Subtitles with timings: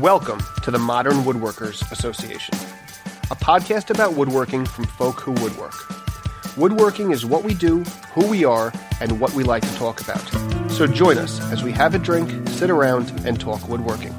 [0.00, 2.54] Welcome to the Modern Woodworkers Association,
[3.30, 5.72] a podcast about woodworking from folk who woodwork.
[6.58, 7.82] Woodworking is what we do,
[8.12, 10.20] who we are, and what we like to talk about.
[10.70, 14.14] So join us as we have a drink, sit around, and talk woodworking.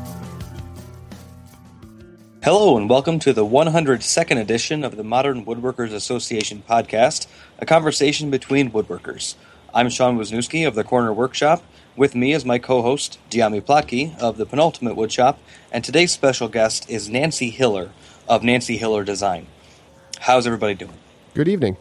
[2.43, 7.28] Hello, and welcome to the 102nd edition of the Modern Woodworkers Association podcast,
[7.59, 9.36] a conversation between woodworkers.
[9.75, 11.61] I'm Sean Wisniewski of the Corner Workshop.
[11.97, 15.38] With me is my co host, Dyami Plotke of the Penultimate Woodshop,
[15.71, 17.89] and today's special guest is Nancy Hiller
[18.29, 19.47] of Nancy Hiller Design.
[20.19, 20.93] How's everybody doing?
[21.33, 21.75] Good evening.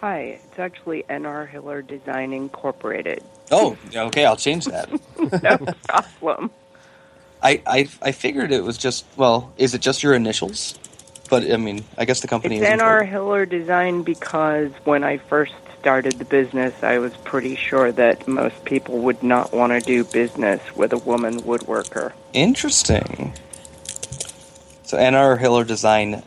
[0.00, 3.22] Hi, it's actually NR Hiller Design Incorporated.
[3.50, 4.88] Oh, okay, I'll change that.
[5.42, 6.50] no problem.
[7.42, 10.78] I, I I figured it was just well, is it just your initials?
[11.28, 13.06] But I mean, I guess the company it's is NR.
[13.06, 18.64] Hiller Design because when I first started the business, I was pretty sure that most
[18.64, 22.12] people would not want to do business with a woman woodworker.
[22.32, 23.32] Interesting.
[24.82, 26.22] So NR Hiller Design,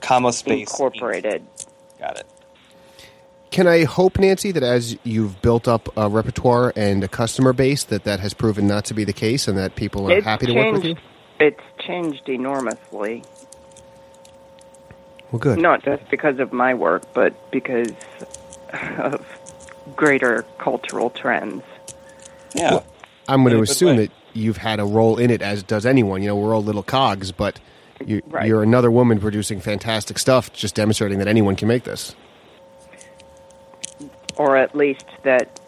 [0.00, 1.42] comma space Incorporated.
[1.42, 1.66] Inc.
[1.98, 2.26] Got it.
[3.50, 7.84] Can I hope, Nancy, that as you've built up a repertoire and a customer base,
[7.84, 10.46] that that has proven not to be the case, and that people are It's happy
[10.46, 10.96] to work with you?
[11.38, 13.22] It's changed enormously.
[15.30, 15.58] Well, good.
[15.58, 17.92] Not just because of my work, but because
[18.98, 19.24] of
[19.96, 21.62] greater cultural trends.
[22.54, 22.70] Yeah.
[22.72, 22.86] Well,
[23.28, 26.22] I'm going to assume that you've had a role in it, as does anyone.
[26.22, 27.58] You know, we're all little cogs, but
[28.04, 28.46] you, Right.
[28.46, 32.14] you're another woman producing fantastic stuff, just demonstrating that anyone can make this.
[34.36, 35.58] or at least that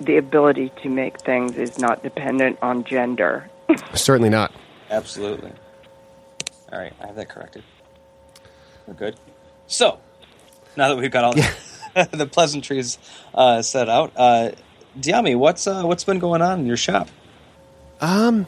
[0.00, 3.48] the ability to make things is not dependent on gender.
[3.94, 4.52] Certainly not.
[4.90, 5.52] Absolutely.
[6.72, 7.62] All right, I have that corrected.
[8.88, 9.16] We're good.
[9.68, 10.00] So,
[10.76, 11.34] now that we've got all
[12.12, 12.98] the pleasantries
[13.34, 14.52] uh, set out, uh,
[14.98, 17.08] Dyami, what's uh, what's been going on in your shop?
[18.00, 18.46] Um,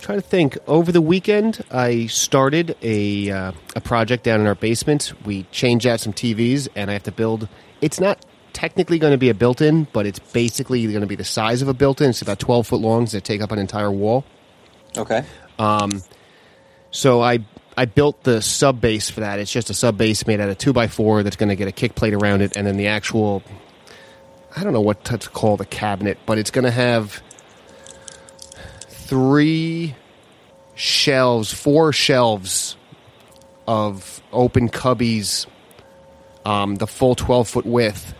[0.00, 0.58] trying to think.
[0.66, 5.12] Over the weekend, I started a uh, a project down in our basement.
[5.24, 7.48] We changed out some TVs, and I have to build.
[7.80, 11.24] It's not technically going to be a built-in, but it's basically going to be the
[11.24, 12.10] size of a built-in.
[12.10, 14.24] It's about twelve foot long, so they take up an entire wall.
[14.96, 15.24] Okay.
[15.58, 16.02] Um,
[16.90, 17.38] So I
[17.76, 19.38] I built the sub base for that.
[19.38, 21.68] It's just a sub base made out of two by four that's going to get
[21.68, 23.42] a kick plate around it, and then the actual
[24.54, 27.22] I don't know what to call the cabinet, but it's going to have
[28.88, 29.94] three
[30.74, 32.76] shelves, four shelves
[33.66, 35.46] of open cubbies,
[36.44, 38.14] um, the full twelve foot width,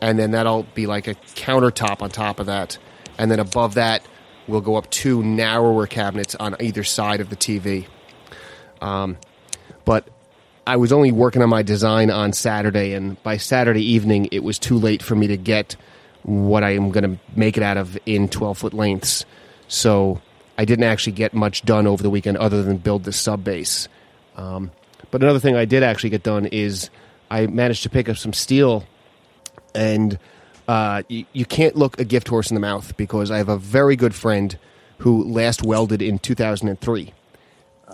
[0.00, 2.78] and then that'll be like a countertop on top of that,
[3.16, 4.02] and then above that
[4.48, 7.86] we'll go up two narrower cabinets on either side of the TV.
[8.80, 9.16] Um,
[9.84, 10.08] but
[10.66, 14.58] I was only working on my design on Saturday, and by Saturday evening, it was
[14.58, 15.76] too late for me to get
[16.22, 19.24] what I am going to make it out of in 12 foot lengths.
[19.68, 20.20] So
[20.58, 23.88] I didn't actually get much done over the weekend other than build the sub base.
[24.36, 24.70] Um,
[25.10, 26.90] but another thing I did actually get done is
[27.30, 28.84] I managed to pick up some steel,
[29.74, 30.18] and
[30.66, 33.56] uh, you, you can't look a gift horse in the mouth because I have a
[33.56, 34.58] very good friend
[34.98, 37.14] who last welded in 2003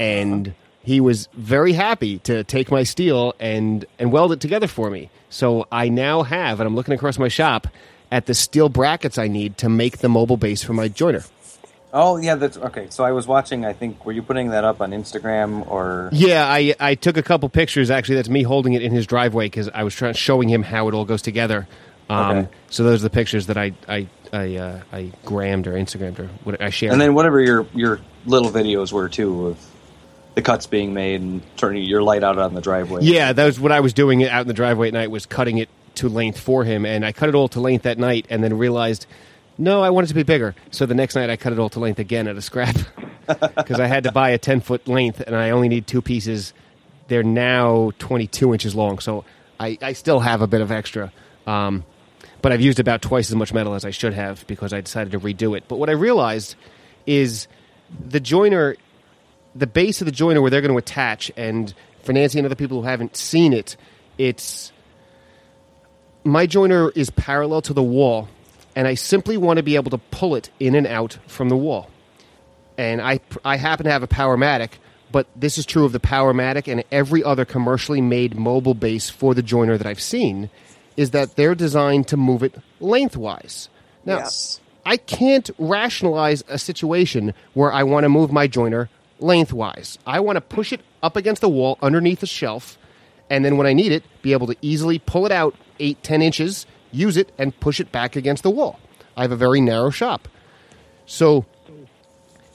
[0.01, 4.91] and he was very happy to take my steel and and weld it together for
[4.91, 5.11] me.
[5.31, 7.67] So I now have, and I'm looking across my shop
[8.13, 11.25] at the steel brackets I need to make the mobile base for my joiner.
[11.93, 12.89] Oh yeah, that's okay.
[12.91, 13.65] So I was watching.
[13.65, 16.11] I think were you putting that up on Instagram or?
[16.13, 17.91] Yeah, I I took a couple pictures.
[17.91, 20.89] Actually, that's me holding it in his driveway because I was trying showing him how
[20.89, 21.67] it all goes together.
[22.11, 22.49] Um, Okay.
[22.69, 26.27] So those are the pictures that I I I, uh, I grammed or Instagrammed or
[26.43, 26.93] what I shared.
[26.93, 29.74] And then whatever your your little videos were too of
[30.35, 33.03] the cuts being made and turning your light out on the driveway.
[33.03, 35.59] Yeah, that was what I was doing out in the driveway at night was cutting
[35.59, 38.43] it to length for him, and I cut it all to length that night, and
[38.43, 39.07] then realized,
[39.59, 40.55] no, I want it to be bigger.
[40.73, 42.77] So the next night I cut it all to length again at a scrap
[43.27, 46.53] because I had to buy a ten foot length, and I only need two pieces.
[47.07, 49.25] They're now twenty two inches long, so
[49.61, 51.13] I, I still have a bit of extra.
[51.47, 51.85] Um,
[52.43, 55.13] but I've used about twice as much metal as I should have because I decided
[55.13, 55.65] to redo it.
[55.69, 56.57] But what I realized
[57.07, 57.49] is
[58.07, 58.77] the joiner
[59.55, 61.73] the base of the joiner where they're going to attach, and
[62.03, 63.77] for Nancy and other people who haven't seen it,
[64.19, 64.73] it's
[66.25, 68.29] my joiner is parallel to the wall,
[68.75, 71.57] and I simply want to be able to pull it in and out from the
[71.57, 71.91] wall.
[72.77, 74.71] And I I happen to have a Powermatic,
[75.13, 79.35] but this is true of the Powermatic and every other commercially made mobile base for
[79.35, 80.51] the joiner that I've seen,
[80.97, 83.69] is that they're designed to move it lengthwise.
[84.05, 84.61] Now, Yes.
[84.87, 88.91] I can't rationalize a situation where I want to move my joiner
[89.21, 89.99] lengthwise.
[90.07, 92.79] I want to push it up against the wall underneath the shelf,
[93.31, 96.23] and then when I need it, be able to easily pull it out eight, ten
[96.23, 98.79] inches, use it, and push it back against the wall.
[99.17, 100.29] I have a very narrow shop.
[101.07, 101.45] So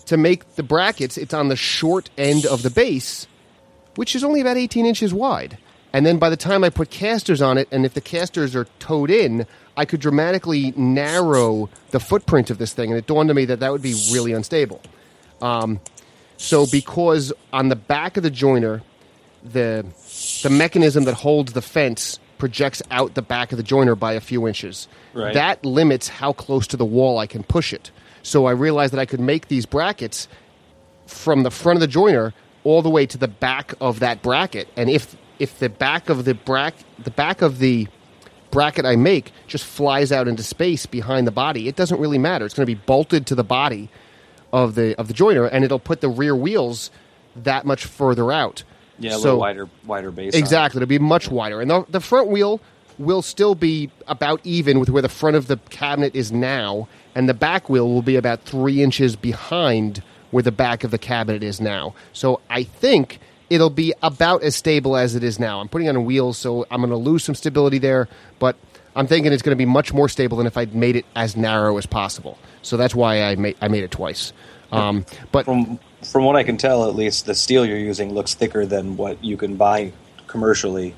[0.06, 3.28] to make the brackets, it's on the short end of the base,
[3.96, 5.58] which is only about 18 inches wide.
[5.92, 8.66] And then by the time I put casters on it, and if the casters are
[8.80, 12.92] towed in, I could dramatically narrow the footprint of this thing.
[12.92, 14.82] And it dawned on me that that would be really unstable.
[15.42, 15.80] Um,
[16.40, 18.82] so because on the back of the joiner,
[19.44, 19.86] the
[20.42, 24.22] the mechanism that holds the fence projects out the back of the joiner by a
[24.22, 24.88] few inches.
[25.14, 25.34] Right.
[25.34, 27.92] That limits how close to the wall I can push it.
[28.24, 30.30] So I realized that I could make these brackets
[31.08, 32.34] from the front of the joiner
[32.64, 34.70] all the way to the back of that bracket.
[34.78, 37.88] And if if the back of the brack the back of the
[38.50, 42.46] bracket I make just flies out into space behind the body, it doesn't really matter.
[42.46, 43.90] It's going to be bolted to the body
[44.54, 46.92] of the of the joiner, and it'll put the rear wheels
[47.36, 48.64] that much further out.
[48.98, 50.34] Yeah, a So- little wider, wider base.
[50.36, 52.60] Exactly, it'll be much wider, and the, the front wheel
[52.98, 57.30] will still be about even with where the front of the cabinet is now, and
[57.30, 61.42] the back wheel will be about three inches behind where the back of the cabinet
[61.42, 61.94] is now.
[62.12, 63.20] So I think
[63.50, 65.62] it'll be about as stable as it is now.
[65.62, 68.58] I'm putting on wheels, so I'm going to lose some stability there, but
[69.00, 71.38] I'm thinking it's going to be much more stable than if I'd made it as
[71.38, 72.38] narrow as possible.
[72.62, 74.34] So that's why I made I made it twice.
[74.74, 78.34] Um, but From from what I can tell, at least the steel you're using looks
[78.34, 79.94] thicker than what you can buy
[80.28, 80.96] commercially,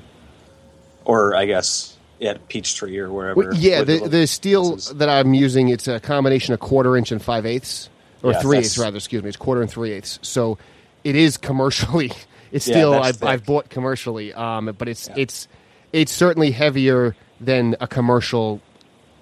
[1.04, 3.40] or I guess at Peachtree or wherever.
[3.40, 4.94] Well, yeah, the, the steel pieces.
[4.96, 7.88] that I'm using, it's a combination of quarter inch and five eighths,
[8.24, 8.96] or Yeah, three eighths rather.
[8.96, 10.18] Excuse me, it's quarter and three eighths.
[10.22, 10.58] So
[11.04, 12.10] it is commercially.
[12.52, 13.22] It's Yeah, still I've.
[13.22, 15.14] I've bought commercially, um, but it's Yeah.
[15.16, 15.48] it's
[15.94, 18.60] it's certainly heavier than a commercial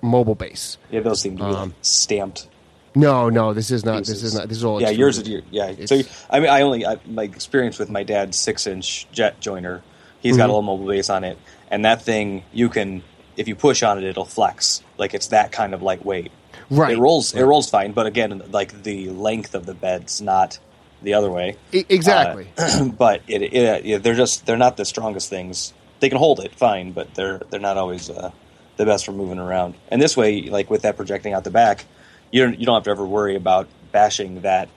[0.02, 0.78] mobile base.
[0.90, 2.48] Yeah, those seem to be like um, stamped.
[2.94, 4.04] No, no, this is not.
[4.04, 4.48] This is not.
[4.48, 4.80] This is all.
[4.82, 5.70] Yeah, yours is your, yeah.
[5.70, 9.40] It's- so I mean, I only I, my experience with my dad's six inch jet
[9.40, 9.82] joiner.
[10.20, 10.38] He's Mm-hmm.
[10.38, 11.38] got a little mobile base on it,
[11.70, 13.02] and that thing you can
[13.36, 14.82] if you push on it, it'll flex.
[14.98, 16.32] Like it's that kind of lightweight.
[16.68, 16.92] Right.
[16.94, 17.32] It rolls.
[17.34, 20.58] It rolls fine, but again, like the length of the bed's not
[21.02, 21.56] the other way.
[21.72, 22.48] E- exactly.
[22.58, 25.72] Uh, but it, it, yeah, they're just they're not the strongest things.
[26.00, 28.30] They can hold it fine, but they're they're not always uh,
[28.76, 29.74] the best for moving around.
[29.88, 31.84] And this way, like with that projecting out the back,
[32.30, 34.68] you don't, you don't have to ever worry about bashing that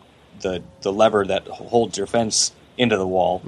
[0.41, 3.39] the the lever that holds your fence into the wall.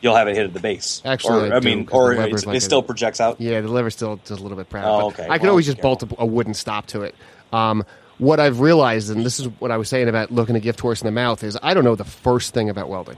[0.00, 1.00] You'll have it hit at the base.
[1.04, 1.10] Mm.
[1.10, 3.40] Actually, or, I I, do, mean, or it's- like it a- still projects out.
[3.40, 4.84] Yeah, the lever still does a little bit proud.
[4.86, 5.26] Oh, okay.
[5.28, 6.06] I could Well, always just careful.
[6.06, 7.14] bolt a, a wooden stop to it.
[7.52, 7.84] Um,
[8.18, 11.00] what I've realized, and this is what I was saying about looking a gift horse
[11.00, 13.16] in the mouth, is I don't know the first thing about welding.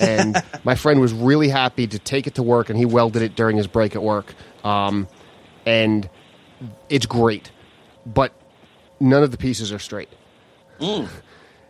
[0.00, 3.36] And my friend was really happy to take it to work, and he welded it
[3.36, 4.34] during his break at work.
[4.64, 5.08] Um,
[5.66, 6.08] and
[6.88, 7.50] it's great,
[8.06, 8.32] but
[9.00, 10.08] none of the pieces are straight.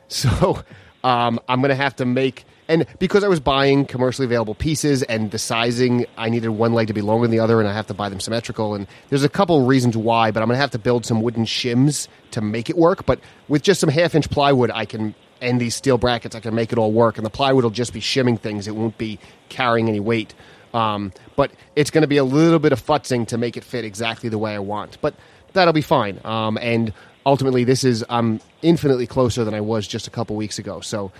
[0.08, 0.62] So
[1.02, 5.02] um, I'm going to have to make, and because I was buying commercially available pieces
[5.02, 7.72] and the sizing, I needed one leg to be longer than the other, and I
[7.72, 8.74] have to buy them symmetrical.
[8.74, 11.46] And there's a couple reasons why, but I'm going to have to build some wooden
[11.46, 13.06] shims to make it work.
[13.06, 15.14] But with just some half inch plywood, I can,
[15.44, 17.18] and these steel brackets, I can make it all work.
[17.18, 19.18] And the plywood will just be shimming things, it won't be
[19.48, 20.34] carrying any weight.
[20.72, 23.84] Um, but it's going to be a little bit of futzing to make it fit
[23.84, 24.98] exactly the way I want.
[25.00, 25.14] But
[25.52, 26.20] that'll be fine.
[26.24, 26.92] Um, and
[27.24, 30.80] ultimately, this is I'm infinitely closer than I was just a couple weeks ago.
[30.80, 31.12] So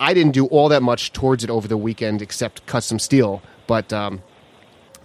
[0.00, 3.42] I didn't do all that much towards it over the weekend, except cut some steel.
[3.66, 4.22] But um,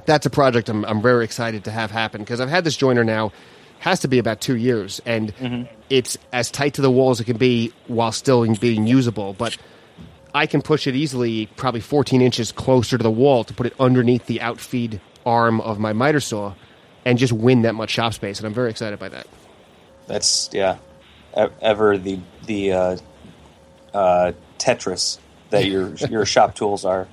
[0.06, 3.04] that's a project I'm, I'm very excited to have happen because I've had this joiner
[3.04, 3.34] now
[3.81, 7.26] has to be about two years, and it's as tight to the wall as it
[7.26, 9.33] can be while still being usable.
[9.33, 9.57] But
[10.35, 13.73] I can push it easily, probably 14 inches closer to the wall to put it
[13.80, 16.54] underneath the outfeed arm of my miter saw,
[17.06, 18.38] and just win that much shop space.
[18.38, 19.26] And I'm very excited by that.
[20.06, 20.78] That's yeah,
[21.35, 22.97] e- ever the the uh,
[23.95, 25.18] uh, Tetris
[25.50, 27.07] that your your shop tools are.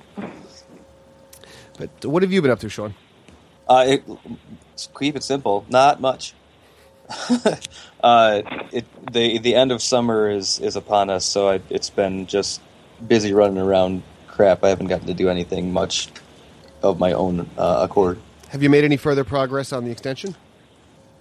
[1.79, 2.93] But what have you been up to, Sean?
[3.67, 5.65] Uh, it, let's keep it simple.
[5.67, 6.35] Not much.
[8.03, 12.27] uh, it, the the end of summer is is upon us, so I, it's been
[12.27, 12.61] just
[13.07, 14.03] busy running around.
[14.27, 16.09] Crap, I haven't gotten to do anything much
[16.81, 18.19] of my own uh, accord.
[18.49, 20.35] Have you made any further progress on the extension?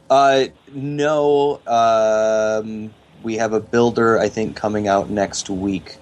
[0.09, 1.61] Uh, no.
[1.67, 5.97] Um, we have a builder, I think, coming out next week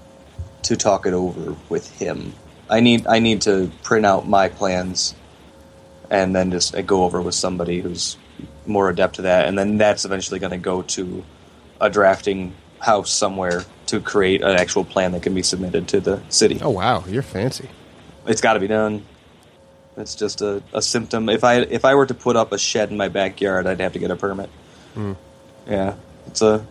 [0.63, 2.33] to talk it over with him.
[2.69, 5.15] I need I need to print out my plans
[6.11, 8.17] and then just uh, go over with somebody who's
[8.67, 11.25] more adept to that, and then that's eventually going to go to
[11.81, 16.23] a drafting house somewhere to create an actual plan that can be submitted to the
[16.29, 16.59] city.
[16.63, 17.69] Oh wow, you're fancy.
[18.27, 19.05] It's got to be done.
[19.97, 21.29] It's just a, a symptom.
[21.29, 23.95] If I if I were to put up a shed in my backyard, I'd have
[23.95, 24.51] to get a permit.
[24.95, 25.13] Hmm.
[25.67, 25.95] Yeah,
[26.27, 26.67] it's a.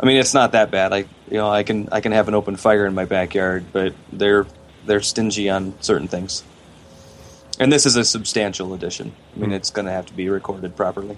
[0.00, 0.92] I mean, it's not that bad.
[0.92, 3.94] I you know I can I can have an open fire in my backyard, but
[4.12, 4.46] they're
[4.86, 6.44] they're stingy on certain things.
[7.60, 9.12] And this is a substantial addition.
[9.34, 11.16] I mean, it's going to have to be recorded properly.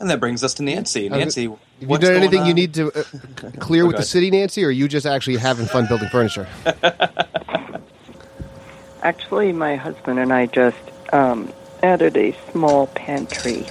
[0.00, 1.08] And that brings us to Nancy.
[1.08, 2.46] Nancy, Have you done going anything on?
[2.46, 3.04] you need to uh,
[3.60, 6.48] clear Oh, with the city, Nancy, or are you just actually having fun building furniture?
[9.02, 10.78] Actually, my husband and I just
[11.12, 13.66] um, added a small pantry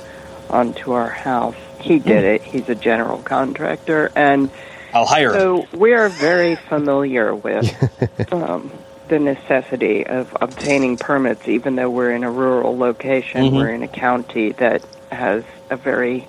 [0.49, 1.55] onto our house.
[1.79, 2.43] He did it.
[2.43, 4.51] He's a general contractor, and
[4.93, 5.39] I'll hire him.
[5.39, 8.71] so we are very familiar with um,
[9.09, 11.47] the necessity of obtaining permits.
[11.47, 13.53] Even though we're in a rural location, Mhm.
[13.53, 16.27] we're in a county that has a very,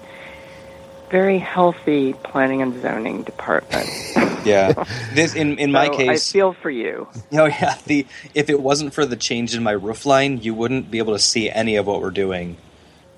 [1.11, 3.88] very healthy planning and zoning department.
[4.45, 4.75] Yeah.
[5.14, 7.09] This in in my So case, I feel for you.
[7.33, 8.04] Oh yeah, the
[8.35, 11.19] if it wasn't for the change in my roof line, you wouldn't be able to
[11.19, 12.59] see any of what we're doing.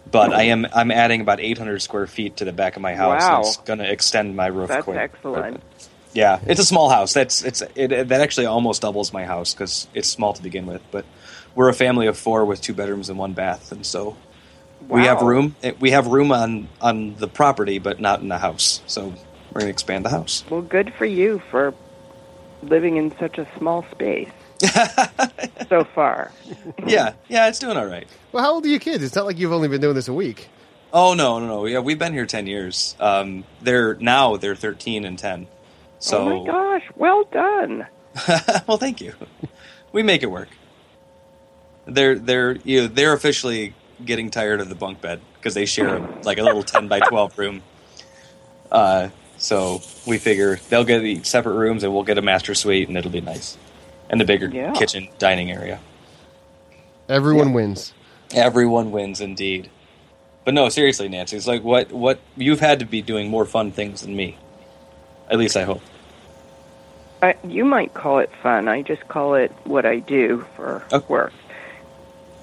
[0.08, 3.22] But I am I'm adding about 800 square feet to the back of my house.
[3.22, 3.36] Wow.
[3.38, 4.68] and It's going to extend my roof.
[4.68, 4.98] That's quick.
[4.98, 5.60] excellent.
[6.16, 7.12] Yeah, it's a small house.
[7.12, 10.80] That's it's it, that actually almost doubles my house because it's small to begin with.
[10.90, 11.04] But
[11.54, 14.16] we're a family of four with two bedrooms and one bath, and so
[14.88, 15.54] we have room.
[15.62, 18.80] eh, We have room on on the property, but not in the house.
[18.86, 19.08] So
[19.52, 20.42] we're going to expand the house.
[20.48, 21.74] Well, good for you for
[22.62, 24.30] living in such a small space
[25.68, 26.32] so far.
[26.86, 28.06] yeah, yeah, it's doing all right.
[28.32, 29.04] well, how old are your kids?
[29.04, 30.48] It's not like you've only been doing this a week.
[30.92, 31.66] Oh no, no, no.
[31.66, 32.96] Yeah, we've been here ten years.
[32.98, 35.46] Um, they're now they're thirteen and ten.
[35.98, 37.86] So, oh my gosh, well done.
[38.66, 39.14] well, thank you.
[39.92, 40.48] We make it work.
[41.86, 43.74] They're they're you know, they're officially
[44.04, 47.36] getting tired of the bunk bed because they share like a little ten by twelve
[47.38, 47.62] room.
[48.70, 52.88] Uh, so we figure they'll get the separate rooms and we'll get a master suite
[52.88, 53.56] and it'll be nice,
[54.10, 54.72] and the bigger Yeah.
[54.72, 55.80] kitchen dining area.
[57.08, 57.94] Everyone wins.
[58.34, 59.70] Everyone wins indeed.
[60.44, 63.70] But no, seriously, Nancy, it's like what what you've had to be doing more fun
[63.72, 64.36] things than me.
[65.30, 65.82] At least I hope.
[67.22, 68.68] I, you might call it fun.
[68.68, 71.06] I just call it what I do for Okay.
[71.08, 71.32] work.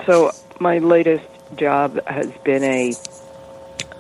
[0.06, 1.26] So my latest
[1.56, 2.96] job has been a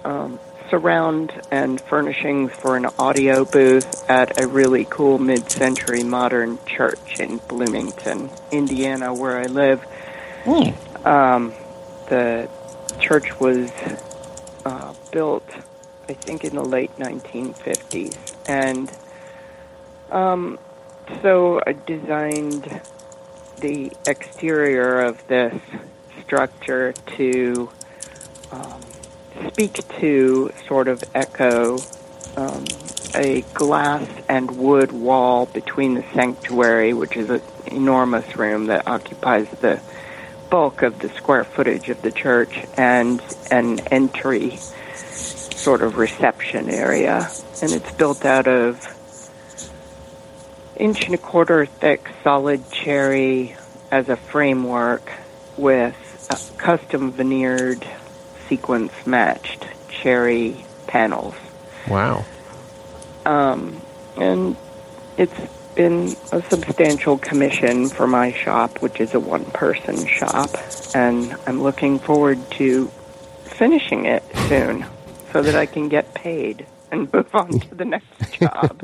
[0.03, 7.19] um, surround and furnishings for an audio booth at a really cool mid-century modern church
[7.19, 9.85] in Bloomington, Indiana, where I live.
[11.05, 11.53] Um,
[12.09, 12.49] the
[12.99, 13.71] church was
[14.65, 15.47] uh, built,
[16.09, 18.91] I think, in the late 1950s, and
[20.11, 20.59] um,
[21.21, 22.81] so I designed
[23.59, 25.59] the exterior of this
[26.21, 27.69] structure to
[28.51, 28.81] um,
[29.47, 31.77] speak to sort of echo
[32.37, 32.65] um,
[33.15, 39.47] a glass and wood wall between the sanctuary, which is an enormous room that occupies
[39.61, 39.79] the
[40.49, 44.59] bulk of the square footage of the church, and an entry
[45.63, 47.29] sort of reception area.
[47.61, 48.85] And it's built out of
[50.75, 53.55] inch and a quarter thick solid cherry
[53.89, 55.09] as a framework
[55.55, 57.85] with a custom veneered
[58.49, 61.35] sequence matched cherry panels.
[61.87, 62.25] Wow.
[63.25, 63.81] Um,
[64.17, 64.57] and
[65.17, 65.39] it's
[65.75, 70.49] been a substantial commission for my shop, which is a one person shop,
[70.93, 72.87] and I'm looking forward to
[73.45, 74.85] finishing it soon
[75.33, 78.81] so that I can get paid and move on to the next job.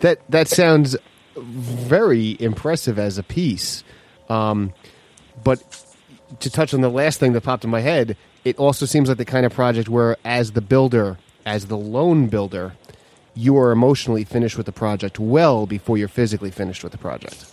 [0.00, 0.96] That that sounds
[1.36, 3.84] very impressive as a piece.
[4.28, 4.72] Um,
[5.42, 5.62] but
[6.40, 9.18] to touch on the last thing that popped in my head, it also seems like
[9.18, 12.74] the kind of project where, as the builder, as the lone builder,
[13.34, 17.46] you are emotionally finished with the project well before you're physically finished with the project.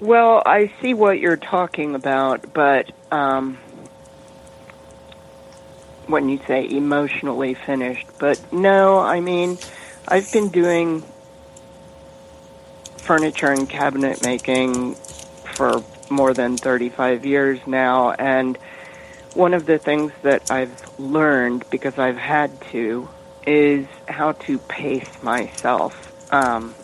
[0.00, 3.56] Well, I see what you're talking about, but um,
[6.12, 9.56] when you say emotionally finished, but no, I mean,
[10.06, 11.02] I've been doing
[12.98, 14.94] furniture and cabinet making
[15.56, 18.58] for more than 35 years now, and
[19.32, 23.08] one of the things that I've learned because I've had to
[23.46, 25.94] is how to pace myself.
[26.30, 26.74] Um,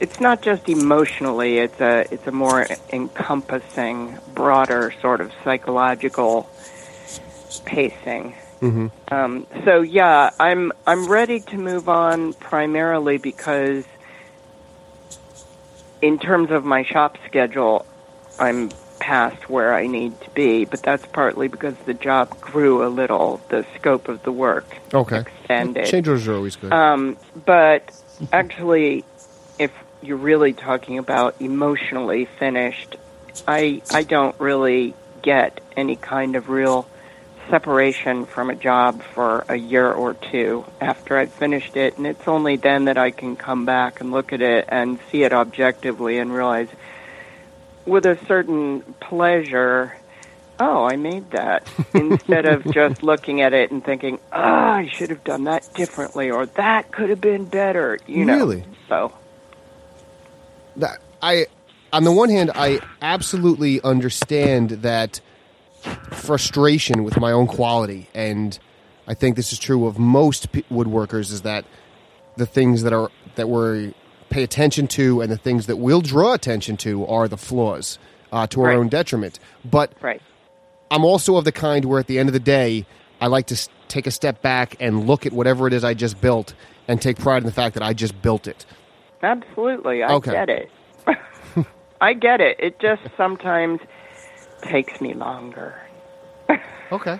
[0.00, 6.50] it's not just emotionally; it's a it's a more encompassing, broader sort of psychological
[7.60, 8.34] pacing.
[8.60, 9.14] Mm-hmm.
[9.14, 13.84] Um, so yeah, I'm I'm ready to move on primarily because,
[16.00, 17.84] in terms of my shop schedule,
[18.38, 18.70] I'm
[19.00, 20.64] past where I need to be.
[20.64, 25.20] But that's partly because the job grew a little, the scope of the work Okay.
[25.20, 25.86] extended.
[25.86, 26.72] Change orders are always good.
[26.72, 27.82] Um, but
[28.32, 29.04] actually,
[29.58, 32.96] if you're really talking about emotionally finished,
[33.46, 36.86] I I don't really get any kind of real
[37.50, 42.26] separation from a job for a year or two after I've finished it, and it's
[42.26, 46.18] only then that I can come back and look at it and see it objectively
[46.18, 46.68] and realize
[47.86, 49.96] with a certain pleasure
[50.60, 55.10] oh, I made that, instead of just looking at it and thinking, ah, I should
[55.10, 57.98] have done that differently, or that could have been better.
[58.06, 58.36] You know.
[58.36, 58.64] Really?
[58.88, 59.12] So
[60.76, 61.46] that I
[61.92, 65.20] on the one hand I absolutely understand that
[66.12, 68.58] frustration with my own quality and
[69.06, 71.64] I think this is true of most p- woodworkers is that
[72.36, 73.94] the things that are that we
[74.30, 77.98] pay attention to and the things that we'll draw attention to are the flaws
[78.32, 78.76] uh, to our Right.
[78.76, 80.22] own detriment but right.
[80.90, 82.86] I'm also of the kind where at the end of the day,
[83.20, 85.94] I like to s- take a step back and look at whatever it is I
[85.94, 86.54] just built
[86.86, 88.64] and take pride in the fact that I just built it.
[89.22, 90.30] Absolutely, I Okay.
[90.32, 90.70] get it.
[92.00, 92.58] I get it.
[92.60, 93.80] It just sometimes
[94.62, 95.74] takes me longer.
[96.92, 97.18] Okay.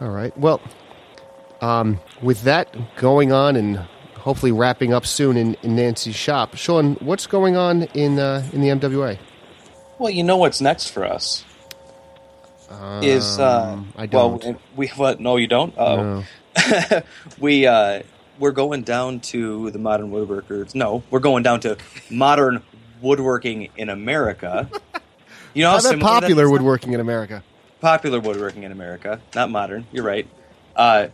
[0.00, 0.36] All right.
[0.36, 0.60] Well,
[1.60, 3.76] um, with that going on and
[4.16, 8.60] hopefully wrapping up soon in, in Nancy's shop, Sean, what's going on in uh, in
[8.60, 9.18] the MWA?
[9.98, 11.44] Well, you know what's next for us
[13.02, 14.58] is uh, Um, I well, don't.
[14.76, 15.20] we what?
[15.20, 15.74] No, you don't.
[15.76, 16.24] Oh,
[16.56, 17.02] No.
[17.38, 18.02] we uh,
[18.38, 20.74] we're going down to the modern woodworkers.
[20.74, 21.76] No, we're going down to
[22.10, 22.62] modern
[23.02, 24.70] woodworking in America.
[25.54, 27.42] You know how How about that popular woodworking in America?
[27.82, 29.86] popular woodworking in America, not modern.
[29.92, 30.26] You're right.
[30.74, 31.08] Uh,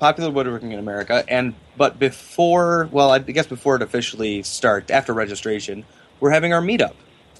[0.00, 5.12] popular woodworking in America, and but before, well, I guess before it officially starts, after
[5.12, 5.84] registration,
[6.18, 6.94] we're having our meetup.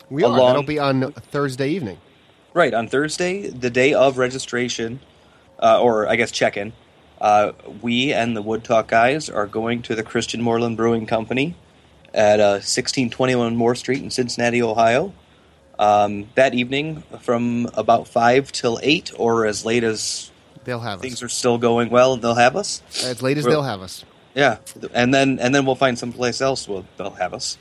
[0.09, 0.27] We are.
[0.27, 1.99] Along- That'll be on Thursday evening.
[2.55, 5.01] Right on Thursday, the day of registration,
[5.61, 6.73] uh, or I guess check-in.
[7.21, 11.57] Uh, we and the Wood Talk guys are going to the Christian Moerlein Brewing Company
[12.17, 15.13] at uh, 1621 Moore Street in Cincinnati, Ohio.
[15.79, 20.33] Um, that evening, from about five till eight, or as late as
[20.65, 21.23] They'll have things us.
[21.25, 22.83] are still going well, they'll have us.
[23.05, 24.05] As late as Well- they'll have us.
[24.35, 24.59] Yeah,
[24.93, 26.67] and then and then we'll find someplace else.
[26.69, 27.57] We'll, they'll have us.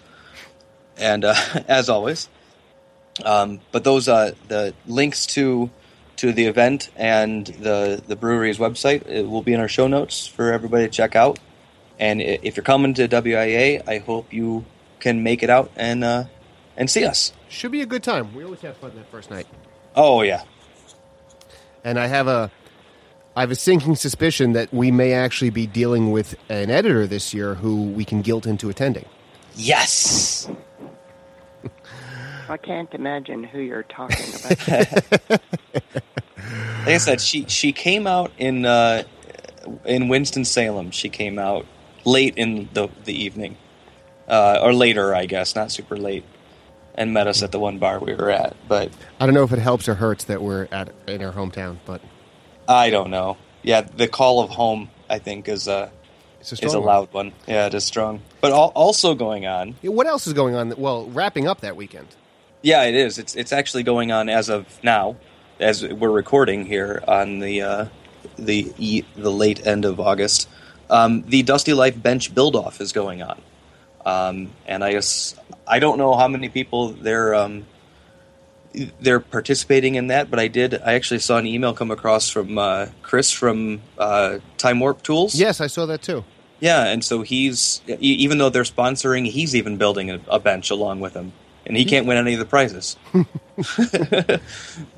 [0.98, 1.36] And uh,
[1.68, 2.28] as always,
[3.24, 5.70] um, but those uh, the links to
[6.18, 10.26] to the event and the the brewery's website it will be in our show notes
[10.28, 11.40] for everybody to check out.
[12.00, 14.66] And if you're coming to WIA, I hope you
[15.00, 16.26] can make it out and uh,
[16.76, 17.32] and see us.
[17.50, 18.34] Should be a good time.
[18.36, 19.48] We always have fun that first night.
[19.96, 20.44] Oh yeah,
[21.84, 22.52] and I have a
[23.36, 27.34] I have a sinking suspicion that we may actually be dealing with an editor this
[27.34, 29.06] year who we can guilt into attending.
[29.56, 30.50] yes.
[32.50, 35.30] I can't imagine who you're talking about.
[35.30, 35.42] Like
[36.88, 39.04] I said, she she came out in uh,
[39.86, 40.92] in Winston Salem.
[40.92, 41.66] She came out
[42.06, 43.58] late in the the evening,
[44.28, 46.24] uh, or later, I guess, not super late,
[46.96, 48.56] and met us at the one bar we were at.
[48.68, 51.78] But I don't know if it helps or hurts that we're at in our hometown,
[51.86, 52.02] but
[52.68, 53.38] I don't know.
[53.64, 55.92] Yeah, the call of home, I think, is a
[56.40, 57.34] it's a is a loud one.
[57.48, 58.22] Yeah, it is strong.
[58.42, 60.74] But al- also going on, Yeah, What else is going on?
[60.78, 62.08] Well, wrapping up that weekend.
[62.62, 63.18] Yeah, it is.
[63.18, 65.16] It's it's actually going on as of now,
[65.60, 67.86] as we're recording here on the uh,
[68.38, 70.48] the e- the late end of August.
[70.90, 73.42] Um, the Dusty Life Bench Build Off is going on,
[74.06, 75.36] um, and I guess
[75.68, 77.66] I don't know how many people they're um,
[79.00, 80.76] they're participating in that, but I did.
[80.76, 85.36] I actually saw an email come across from uh, Chris from uh, Time Warp Tools.
[85.36, 86.24] Yes, I saw that too.
[86.60, 91.00] Yeah, and so he's even though they're sponsoring, he's even building a, a bench along
[91.00, 91.34] with him,
[91.66, 92.98] and he can't win any of the prizes.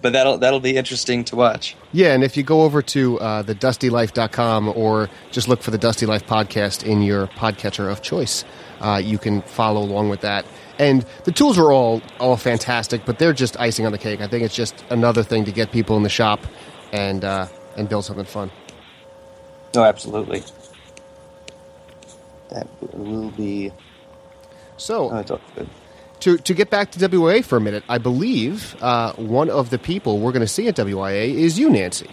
[0.01, 1.75] but that'll that'll be interesting to watch.
[1.91, 5.77] Yeah, and if you go over to uh, the dustylife.com or just look for the
[5.77, 8.43] Dusty Life podcast in your podcatcher of choice,
[8.82, 10.45] uh, you can follow along with that.
[10.80, 14.21] And the tools are all all fantastic, but they're just icing on the cake.
[14.21, 16.39] I think it's just another thing to get people in the shop
[16.91, 18.49] and uh, and build something fun.
[19.75, 20.43] No, absolutely.
[22.49, 23.71] That will be.
[24.77, 25.69] So Oh, it's all good.
[26.21, 29.77] To to get back to WIA for a minute, I believe uh, one of the
[29.80, 32.10] people we're going to see at WIA is you, Nancy.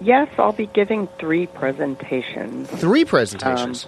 [0.00, 2.68] yes, I'll be giving three presentations.
[2.70, 3.86] Three presentations.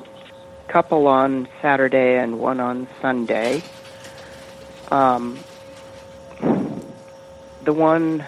[0.69, 3.62] couple on Saturday and one on Sunday.
[4.90, 5.38] Um,
[7.64, 8.25] the one,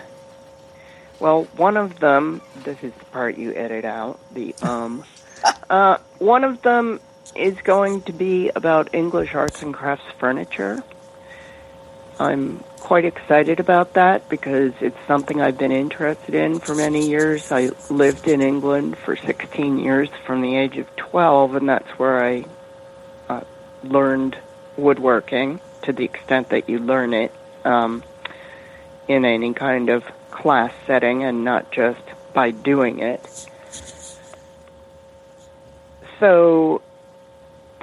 [1.20, 5.04] well, one of them, this is the part you edit out, the um,
[5.70, 7.00] uh, one of them
[7.34, 10.82] is going to be about English arts and crafts furniture.
[12.20, 17.52] I'm quite excited about that because it's something I've been interested in for many years.
[17.52, 22.24] I lived in England for 16 years from the age of 12, and that's where
[22.24, 22.44] I
[23.28, 23.42] uh,
[23.84, 24.36] learned
[24.76, 27.32] woodworking to the extent that you learn it
[27.64, 28.02] um,
[29.06, 33.46] in any kind of class setting and not just by doing it.
[36.20, 36.82] So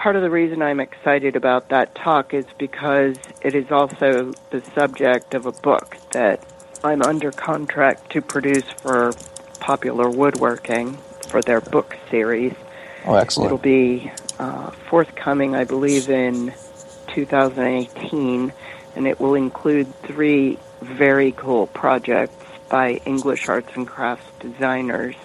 [0.05, 4.61] part of the reason I'm excited about that talk is because it is also the
[4.75, 6.45] subject of a book that
[6.83, 9.13] I'm under contract to produce for
[9.59, 10.93] Popular Woodworking
[11.29, 12.53] for their book series.
[13.03, 13.47] Oh, excellent.
[13.47, 16.53] It'll be uh, forthcoming, I believe, in
[17.07, 18.53] 2018,
[18.95, 25.15] and it will include three very cool projects by English arts and crafts designers.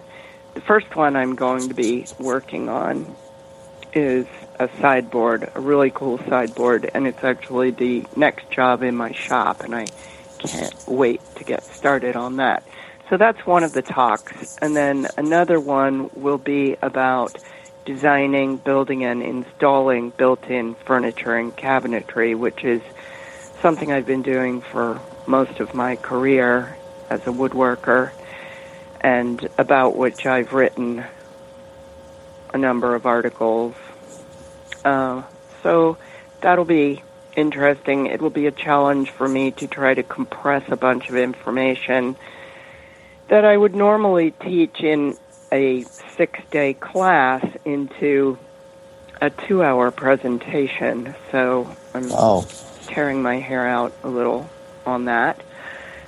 [0.55, 3.15] The first one I'm going to be working on
[3.93, 4.27] is
[4.61, 9.63] a sideboard, a really cool sideboard, and it's actually the next job in my shop,
[9.63, 9.87] and I
[10.39, 12.63] can't wait to get started on that.
[13.09, 14.59] So that's one of the talks.
[14.59, 17.39] And then another one will be about
[17.87, 22.83] designing, building, and installing built in furniture and cabinetry, which is
[23.63, 26.77] something I've been doing for most of my career
[27.09, 28.13] as a woodworker,
[29.01, 31.03] and about which I've written
[32.53, 33.75] a number of articles.
[34.85, 35.23] Uh,
[35.63, 35.97] so
[36.41, 37.03] that'll be
[37.37, 38.07] interesting.
[38.07, 42.17] It will be a challenge for me to try to compress a bunch of information
[43.29, 45.17] that I would normally teach in
[45.53, 45.85] a
[46.17, 48.39] six day class into
[49.21, 51.15] a two hour presentation.
[51.31, 52.45] So I'm Wow.
[52.87, 54.49] tearing my hair out a little
[54.87, 55.41] on that.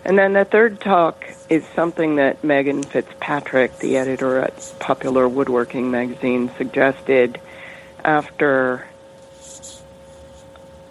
[0.04, 5.92] And then the third talk is something that Megan Fitzpatrick, the editor at Popular Woodworking
[5.92, 7.38] magazine, suggested
[8.04, 8.86] after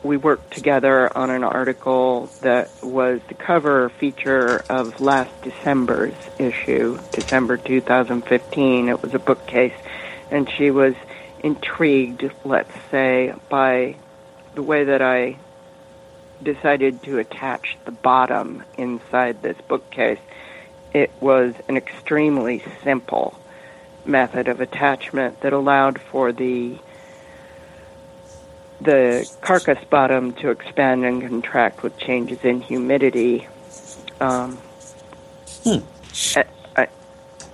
[0.03, 6.97] we worked together on an article that was the cover feature of last December's issue,
[7.11, 8.89] December 2015.
[8.89, 9.75] It was a bookcase,
[10.31, 10.95] and she was
[11.43, 13.95] intrigued, let's say, by
[14.55, 15.37] the way that I
[16.41, 20.19] decided to attach the bottom inside this bookcase.
[20.93, 23.39] It was an extremely simple
[24.03, 26.79] method of attachment that allowed for the
[28.81, 33.47] the carcass bottom to expand and contract with changes in humidity.
[34.19, 34.57] Um,
[35.63, 35.77] Hmm.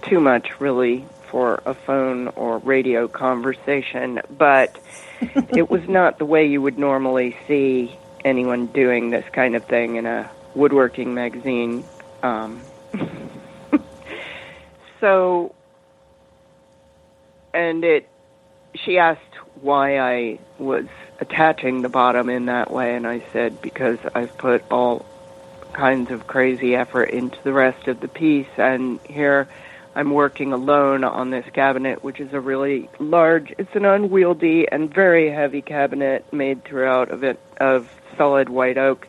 [0.03, 4.79] too much, really, for a phone or radio conversation, but
[5.49, 9.97] it was not the way you would normally see anyone doing this kind of thing
[9.97, 11.83] in a woodworking magazine.
[12.23, 12.61] Um,
[15.01, 15.53] so,
[17.53, 18.07] and it,
[18.75, 19.21] she asked
[19.61, 20.85] why I was
[21.19, 25.05] attaching the bottom in that way, and I said because I've put all
[25.73, 29.47] kinds of crazy effort into the rest of the piece, and here
[29.95, 33.53] I'm working alone on this cabinet, which is a really large.
[33.57, 39.07] It's an unwieldy and very heavy cabinet made throughout of it of solid white oak,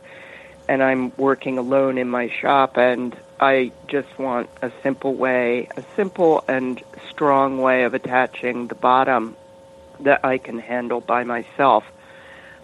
[0.68, 5.84] and I'm working alone in my shop, and I just want a simple way, a
[5.94, 9.36] simple and strong way of attaching the bottom
[10.00, 11.84] that I can handle by myself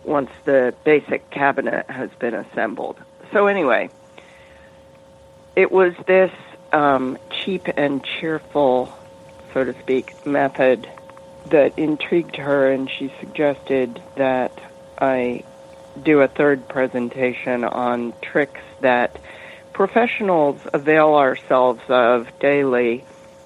[0.05, 2.99] once the basic cabinet has been assembled.
[3.33, 3.91] So anyway,
[5.57, 6.33] it was this
[6.73, 8.93] um, cheap and cheerful,
[9.53, 10.89] so to speak, method
[11.47, 14.59] that intrigued her, and she suggested that
[14.99, 15.45] I
[16.03, 19.19] do a third presentation on tricks that
[19.73, 23.05] professionals avail ourselves of daily,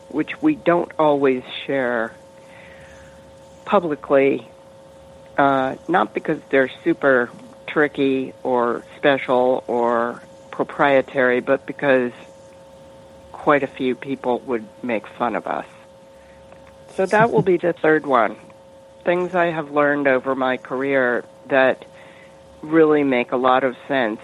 [0.08, 2.14] which we don't always share
[3.64, 4.48] publicly,
[5.38, 7.30] uh, not because they're super
[7.68, 12.12] tricky or special or proprietary, but because
[13.32, 15.66] quite a few people would make fun of us.
[16.94, 18.36] So that will be the third one.
[19.04, 21.84] Things I have learned over my career that
[22.60, 24.20] really make a lot of sense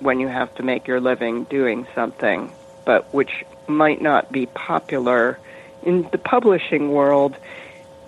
[0.00, 2.52] when you have to make your living doing something,
[2.84, 5.38] but which might not be popular
[5.82, 7.36] in the publishing world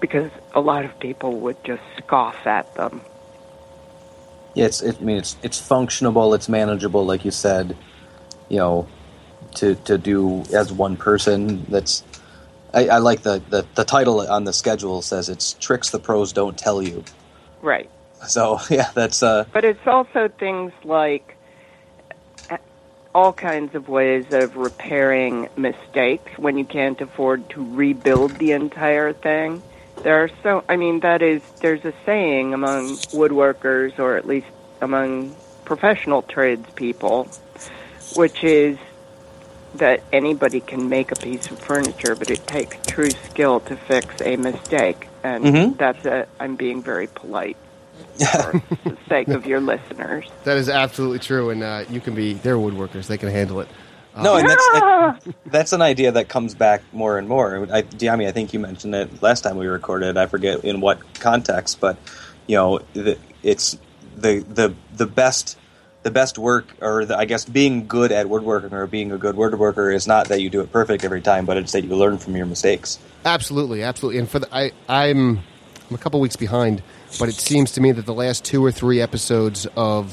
[0.00, 3.02] because a lot of people would just scoff at them.
[4.54, 4.82] Yeah, it's.
[4.82, 6.34] It, I mean, it's it's functionable.
[6.34, 7.76] It's manageable, like you said.
[8.48, 8.88] You know,
[9.56, 11.64] to to do as one person.
[11.68, 12.02] That's.
[12.72, 16.32] I, I like the, the the title on the schedule says it's tricks the pros
[16.32, 17.04] don't tell you.
[17.62, 17.90] Right.
[18.28, 21.36] So yeah, that's uh But it's also things like
[22.48, 22.58] uh,
[23.14, 29.12] all kinds of ways of repairing mistakes when you can't afford to rebuild the entire
[29.12, 29.62] thing.
[30.02, 34.46] There are so I mean that is there's a saying among woodworkers or at least
[34.80, 35.34] among
[35.64, 37.24] professional tradespeople
[38.16, 38.78] which is
[39.74, 44.20] that anybody can make a piece of furniture but it takes true skill to fix
[44.22, 45.76] a mistake and Mhm.
[45.78, 47.56] that's a I'm being very polite
[48.16, 50.26] for the sake of your listeners.
[50.44, 52.32] That is absolutely true, and uh, you can be.
[52.34, 53.68] They're woodworkers; they can handle it.
[54.16, 55.18] No, and that's Ah!
[55.46, 57.66] that's an idea that comes back more and more.
[57.72, 60.16] I, Dyami, I think you mentioned it last time we recorded.
[60.16, 61.96] I forget in what context, but
[62.46, 63.78] you know, the, it's
[64.16, 65.56] the the the best
[66.02, 69.36] the best work, or the, I guess being good at woodworking or being a good
[69.36, 72.16] woodworker is not that you do it perfect every time, but it's that you learn
[72.18, 72.98] from your mistakes.
[73.24, 74.18] Absolutely, absolutely.
[74.18, 76.82] And for the, I, I'm I'm a couple weeks behind,
[77.18, 80.12] but it seems to me that the last two or three episodes of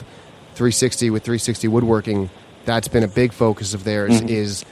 [0.56, 2.30] 360 with 360 woodworking,
[2.68, 4.64] that's been a big focus of theirs is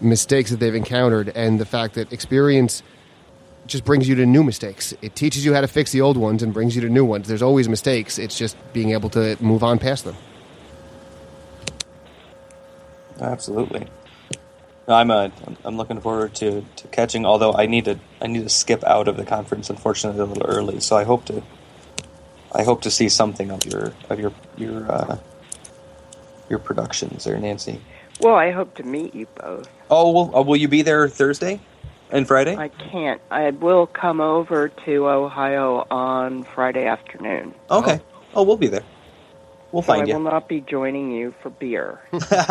[0.00, 2.82] mistakes that they've encountered and the fact that experience
[3.66, 4.92] just brings you to new mistakes.
[5.00, 7.28] It teaches you how to fix the old ones and brings you to new ones.
[7.28, 8.18] There's always mistakes.
[8.18, 10.16] It's just being able to move on past them.
[13.20, 13.86] Absolutely.
[14.88, 15.30] I'm uh,
[15.64, 17.26] I'm looking forward to, to catching.
[17.26, 20.46] Although I need to I need to skip out of the conference, unfortunately, a little
[20.46, 20.78] early.
[20.80, 21.42] So I hope to
[22.52, 25.18] I hope to see something of your of your your uh,
[26.48, 27.80] your productions there, Nancy.
[28.20, 29.68] Well, I hope to meet you both.
[29.90, 31.60] Oh, will, uh, will you be there Thursday
[32.10, 32.56] and Friday?
[32.56, 33.20] I can't.
[33.30, 37.54] I will come over to Ohio on Friday afternoon.
[37.70, 38.00] okay.
[38.34, 38.84] Oh, we'll be there.
[39.72, 42.00] We'll So I find will not be joining you for beer.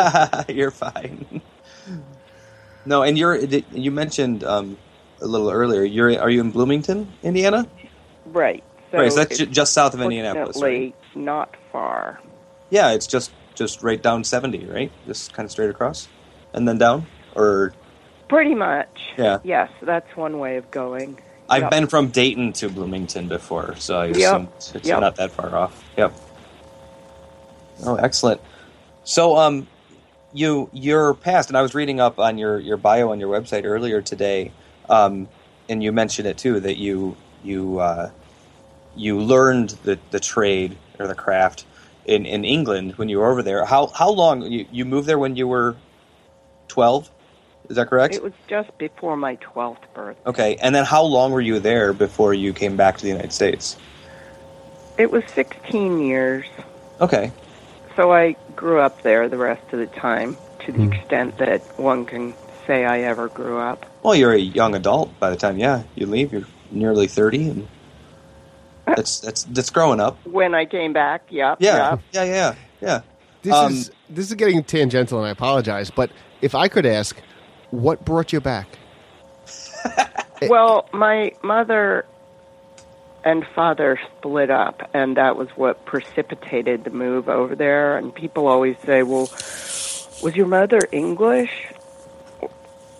[0.49, 1.41] you're fine.
[2.85, 4.77] no, and you're you mentioned um,
[5.21, 5.83] a little earlier.
[5.83, 7.67] You're are you in Bloomington, Indiana?
[8.25, 8.63] right.
[8.91, 10.61] So right, so that's just south of Indianapolis.
[10.61, 10.95] Right?
[11.15, 12.19] not far.
[12.69, 14.93] Yeah, it's just just right down seventy, right?
[15.07, 16.09] Just kind of straight across,
[16.53, 17.07] and then down.
[17.33, 17.73] Or
[18.29, 18.99] Pretty much.
[19.17, 19.39] Yeah.
[19.43, 21.19] Yes, that's one way of going.
[21.49, 21.69] I've Yep.
[21.69, 24.17] been from Dayton to Bloomington before, so I Yep.
[24.17, 24.99] assume it's Yep.
[24.99, 25.85] not that far off.
[25.97, 26.13] Yep.
[27.85, 28.41] Oh, excellent.
[29.03, 29.69] So, um,
[30.33, 33.63] you your past, and I was reading up on your your bio on your website
[33.65, 34.53] earlier today,
[34.89, 35.29] um,
[35.69, 38.11] and you mentioned it too that you you uh,
[38.95, 41.65] you learned the the trade or the craft
[42.05, 43.65] in in England when you were over there.
[43.65, 45.75] How how long you you moved there when you were
[46.67, 47.09] twelve?
[47.69, 48.13] Is that correct?
[48.13, 50.21] It was just before my 12th birthday.
[50.27, 53.33] Okay, and then how long were you there before you came back to the United
[53.33, 53.75] States?
[54.99, 56.45] It was 16 years.
[57.01, 57.31] Okay,
[57.95, 60.89] So I grew up there the rest of the time to Hmm.
[60.89, 62.35] the extent that one can
[62.67, 63.83] say I ever grew up.
[64.03, 66.31] well, you're a young adult by the time, yeah, you leave.
[66.33, 67.67] You're nearly thirty, and
[68.87, 70.17] that's that's that's growing up.
[70.27, 71.99] When I came back, yep, Yeah, yep.
[72.13, 73.01] yeah, yeah, yeah.
[73.41, 75.89] This Um, is this is getting tangential, and I apologize.
[75.91, 77.17] But if I could ask,
[77.71, 78.67] what brought you back?
[80.49, 82.05] Well, my mother
[83.23, 87.97] and father split up, and that was what precipitated the move over there.
[87.97, 89.29] And people always say, "Well,
[90.21, 91.67] was your mother English?"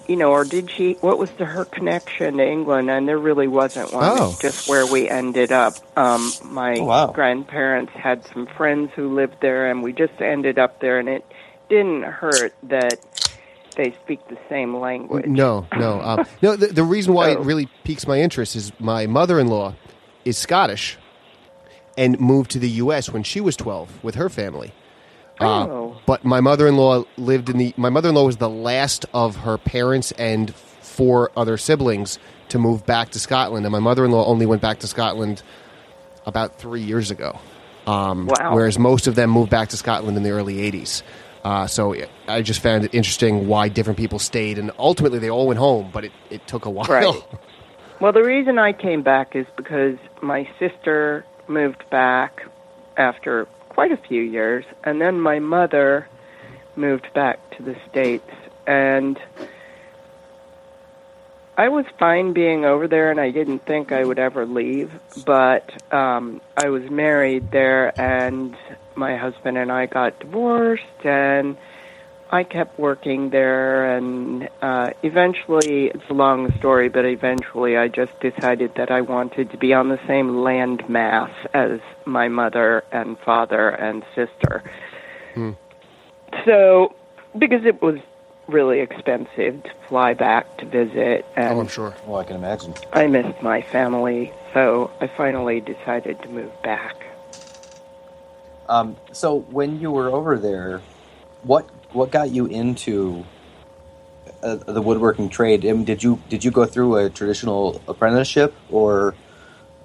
[0.08, 0.94] You know, or did she?
[1.02, 2.90] What was the, her connection to England?
[2.92, 4.04] And there really wasn't one.
[4.06, 4.30] Oh.
[4.32, 5.74] It's just where we ended up.
[5.98, 7.08] Um, my Oh, wow.
[7.12, 11.00] grandparents had some friends who lived there, and we just ended up there.
[11.00, 11.26] And it
[11.70, 13.00] didn't hurt that
[13.76, 15.26] they speak the same language.
[15.26, 16.56] No, no, uh, no.
[16.56, 17.44] The, the reason why it Oh.
[17.44, 19.74] really piques my interest is my mother-in-law
[20.24, 20.98] is Scottish
[21.98, 23.10] and moved to the U.S.
[23.12, 24.72] when she was twelve with her family.
[25.40, 25.98] Uh, Oh.
[26.06, 27.74] but my mother-in-law lived in the.
[27.78, 32.20] My mother-in-law was the last of her parents and four other siblings
[32.50, 35.42] to move back to Scotland, and my mother-in-law only went back to Scotland
[36.26, 37.38] about three years ago.
[37.86, 38.56] Um, Wow.
[38.56, 41.04] Whereas most of them moved back to Scotland in the early '80s.
[41.44, 41.94] Uh, so
[42.28, 45.90] I just found it interesting why different people stayed, and ultimately they all went home,
[45.94, 46.86] but it, it took a while.
[46.88, 47.24] Right.
[48.02, 52.42] Well, the reason I came back is because my sister moved back
[52.98, 56.08] after quite a few years, and then my mother
[56.78, 58.32] moved back to the States.
[58.66, 59.20] And
[61.58, 64.92] I was fine being over there, and I didn't think I would ever leave.
[65.26, 68.56] But um, I was married there, and
[68.96, 71.58] my husband and I got divorced, and
[72.32, 78.20] I kept working there, and uh, eventually, it's a long story, but eventually I just
[78.20, 83.18] decided that I wanted to be on the same land mass as my mother and
[83.20, 84.64] father and sister.
[86.46, 86.96] So,
[87.38, 88.00] because it was
[88.48, 91.96] really expensive to fly back to visit, and Oh, I'm sure.
[92.08, 92.74] Well, I can imagine.
[92.92, 96.96] I missed my family, so I finally decided to move back.
[98.68, 100.82] Um, so when you were over there,
[101.44, 103.26] what what got you into
[104.44, 105.66] uh, the woodworking trade?
[105.66, 109.16] Um, did you did you go through a traditional apprenticeship, or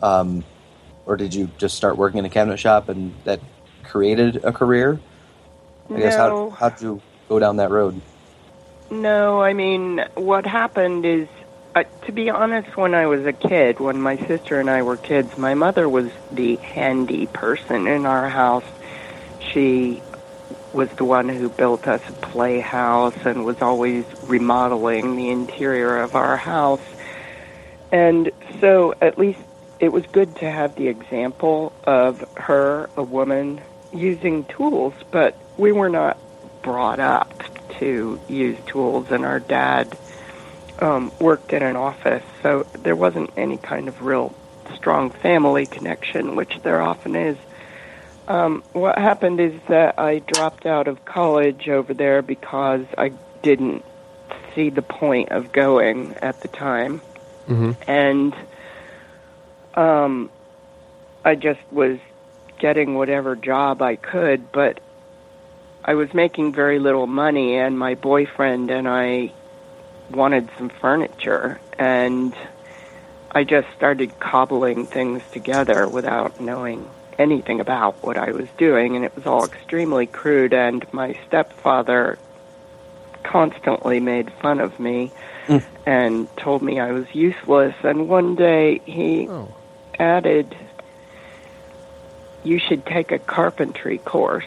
[0.03, 0.45] um,
[1.07, 3.41] or did you just start working in a cabinet shop and that
[3.85, 5.01] created a career?
[5.89, 6.51] I guess how No.
[6.51, 8.01] how did you go down that road?
[8.91, 11.29] No, I mean, what happened is,
[11.77, 14.97] uh, to be honest, when I was a kid, when my sister and I were
[14.97, 18.65] kids, my mother was the handy person in our house.
[19.53, 20.03] She
[20.73, 26.15] was the one who built us a playhouse and was always remodeling the interior of
[26.15, 26.81] our house.
[27.93, 28.31] And
[28.61, 29.41] so at least
[29.81, 33.61] it was good to have the example of her, a woman,
[33.93, 36.19] using tools, but we were not
[36.63, 37.43] brought up
[37.79, 39.97] to use tools, and our dad
[40.79, 44.35] um, worked in an office, so there wasn't any kind of real
[44.75, 47.37] strong family connection, which there often is.
[48.31, 53.09] Um, what happened is that I dropped out of college over there because I
[53.43, 53.85] didn't
[54.55, 57.03] see the point of going at the time,
[57.49, 57.73] Mm-hmm.
[57.91, 58.35] and
[59.75, 60.31] um,
[61.25, 61.99] I just was
[62.61, 64.79] getting whatever job I could, but
[65.85, 69.33] I was making very little money, and my boyfriend and I
[70.13, 72.33] wanted some furniture, and
[73.33, 76.89] I just started cobbling things together without knowing
[77.21, 82.19] anything about what I was doing, and it was all extremely crude, and my stepfather
[83.23, 85.13] constantly made fun of me
[85.47, 85.63] Mm.
[85.87, 89.49] and told me I was useless, and one day he Oh.
[89.99, 90.57] added,
[92.43, 94.47] You should take a carpentry course.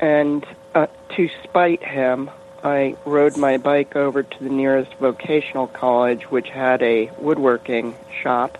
[0.00, 0.44] And
[0.74, 2.28] uh, to spite him,
[2.64, 8.58] I rode my bike over to the nearest vocational college, which had a woodworking shop,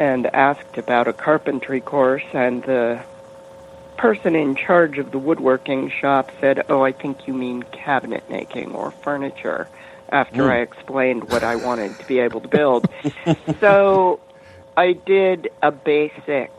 [0.00, 2.24] and asked about a carpentry course.
[2.32, 3.00] And the
[3.98, 8.74] person in charge of the woodworking shop said, Oh, I think you mean cabinet making
[8.74, 9.68] or furniture,
[10.08, 10.50] after Mm.
[10.50, 12.88] I explained what I wanted to be able to build.
[13.60, 14.18] so
[14.76, 16.50] I did a basic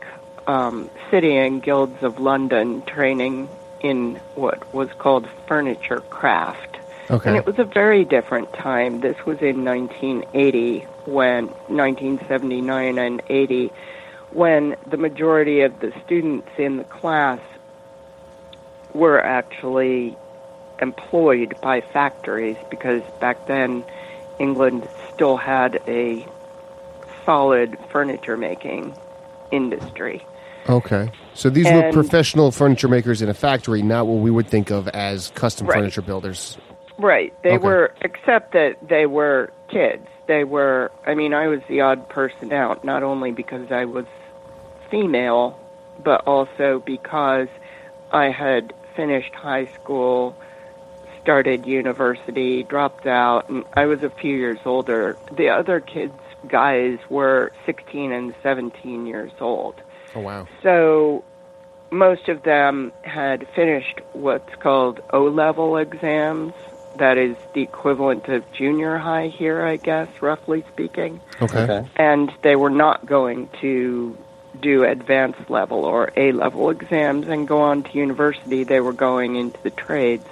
[0.46, 3.48] um, City and Guilds of London training
[3.80, 6.78] in what was called furniture craft.
[7.10, 7.28] Okay.
[7.28, 9.00] And it was a very different time.
[9.00, 13.70] This was in 1980 when 1979 and 80
[14.32, 17.40] when the majority of the students in the class
[18.94, 20.16] were actually
[20.80, 23.84] employed by factories because back then
[24.38, 26.26] England still had a
[27.24, 28.94] solid furniture making
[29.50, 30.24] industry.
[30.68, 31.10] Okay.
[31.34, 34.88] So these were professional furniture makers in a factory, not what we would think of
[34.88, 35.78] as custom Right.
[35.78, 36.56] furniture builders.
[36.98, 37.32] Right.
[37.42, 37.58] They Okay.
[37.58, 40.06] were, except that they were kids.
[40.26, 44.06] They were, I mean, I was the odd person out, not only because I was
[44.90, 45.58] female,
[46.02, 47.48] but also because
[48.12, 50.36] I had finished high school,
[51.22, 55.16] started university, dropped out, and I was a few years older.
[55.36, 56.14] The other kids,
[56.46, 59.80] guys, were 16 and 17 years old.
[60.14, 60.46] Oh wow.
[60.62, 61.24] So
[61.90, 66.54] most of them had finished what's called O level exams.
[66.96, 71.20] That is the equivalent of junior high here, I guess, roughly speaking.
[71.40, 71.62] Okay.
[71.62, 71.88] Okay.
[71.96, 74.16] And they were not going to
[74.60, 78.64] do advanced level or A level exams and go on to university.
[78.64, 80.26] They were going into the trades.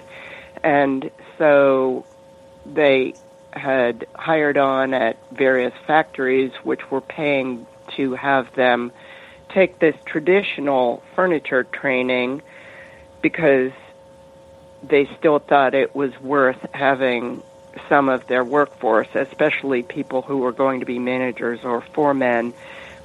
[0.62, 2.04] And so
[2.66, 3.14] they
[3.52, 8.92] had hired on at various factories which were paying to have them
[9.48, 12.42] take this traditional furniture training
[13.22, 13.72] because
[14.82, 17.42] they still thought it was worth having
[17.88, 22.52] some of their workforce, especially people who were going to be managers or foremen,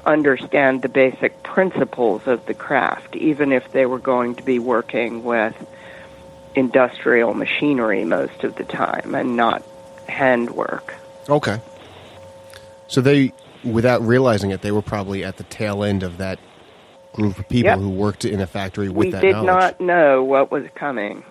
[0.05, 5.23] understand the basic principles of the craft, even if they were going to be working
[5.23, 5.55] with
[6.55, 9.63] industrial machinery most of the time and not
[10.07, 10.93] handwork.
[11.27, 11.59] Okay.
[12.87, 13.33] So they,
[13.63, 16.39] without realizing it, they were probably at the tail end of that
[17.13, 17.79] group of people Yep.
[17.79, 19.45] who worked in a factory with we that did knowledge.
[19.47, 21.23] not know what was coming.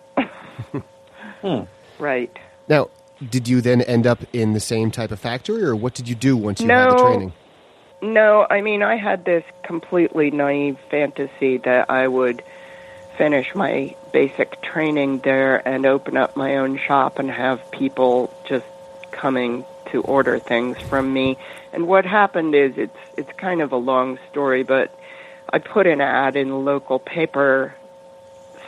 [1.41, 1.63] Hmm.
[1.99, 2.37] Right.
[2.69, 2.89] Now,
[3.31, 6.15] did you then end up in the same type of factory, or what did you
[6.15, 7.33] do once you had the training?
[8.03, 12.43] No, I mean, I had this completely naive fantasy that I would
[13.17, 18.67] finish my basic training there and open up my own shop and have people just
[19.13, 21.39] coming to order things from me.
[21.73, 24.99] And what happened is it's it's kind of a long story, but
[25.53, 27.75] I put an ad in the local paper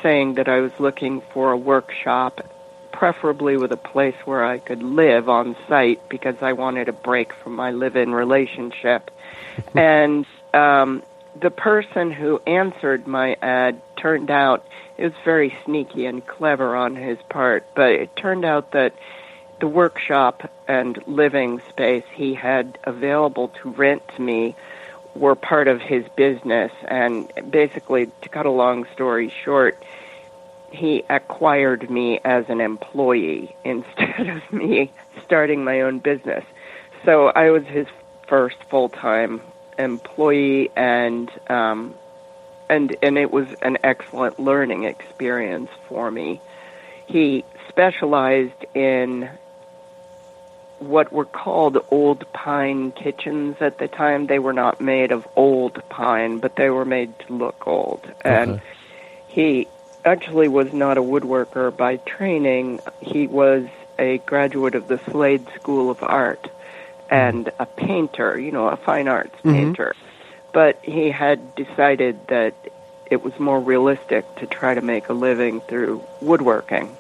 [0.03, 2.41] saying that I was looking for a workshop,
[2.93, 7.33] preferably with a place where I could live on site because I wanted a break
[7.33, 9.11] from my live-in relationship.
[9.75, 11.03] and um,
[11.41, 14.67] the person who answered my ad turned out
[14.97, 18.95] it was very sneaky and clever on his part, but it turned out that
[19.61, 24.55] the workshop and living space he had available to rent to me
[25.19, 29.83] were part of his business and basically to cut a long story short
[30.71, 34.91] he acquired me as an employee instead of me
[35.25, 36.45] starting my own business
[37.05, 37.87] so i was his
[38.29, 39.41] first full-time
[39.79, 41.95] employee and um
[42.69, 46.41] and and it was an excellent learning experience for me.
[47.07, 49.31] He specialized in
[50.79, 54.27] what were called old pine kitchens at the time.
[54.27, 58.07] They were not made of old pine, but they were made to look old.
[58.25, 58.63] And Okay.
[59.29, 59.69] he
[60.05, 62.81] actually was not a woodworker by training.
[63.01, 63.67] He was
[63.99, 66.49] a graduate of the Slade School of Art
[67.11, 69.53] and a painter, you know, a fine arts Mhm.
[69.53, 69.95] painter.
[70.53, 72.55] But he had decided that
[73.11, 76.97] it was more realistic to try to make a living through woodworking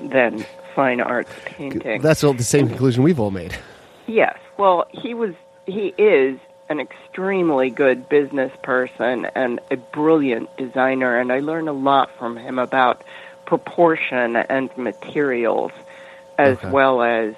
[0.00, 0.44] than
[0.74, 2.00] fine arts painting.
[2.00, 3.56] That's all the same conclusion we've all made.
[4.06, 4.38] Yes.
[4.56, 5.34] Well, he was
[5.66, 11.72] he is an extremely good business person and a brilliant designer and I learned a
[11.72, 13.02] lot from him about
[13.46, 15.72] proportion and materials
[16.38, 16.70] as Okay.
[16.70, 17.34] well as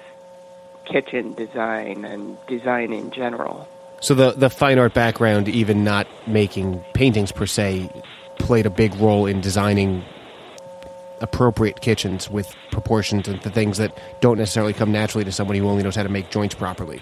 [0.85, 3.67] kitchen design and design in general.
[4.01, 7.89] So the the fine art background, even not making paintings per se,
[8.37, 10.03] played a big role in designing
[11.23, 15.67] appropriate kitchens with proportions and the things that don't necessarily come naturally to somebody who
[15.67, 17.01] only knows how to make joints properly.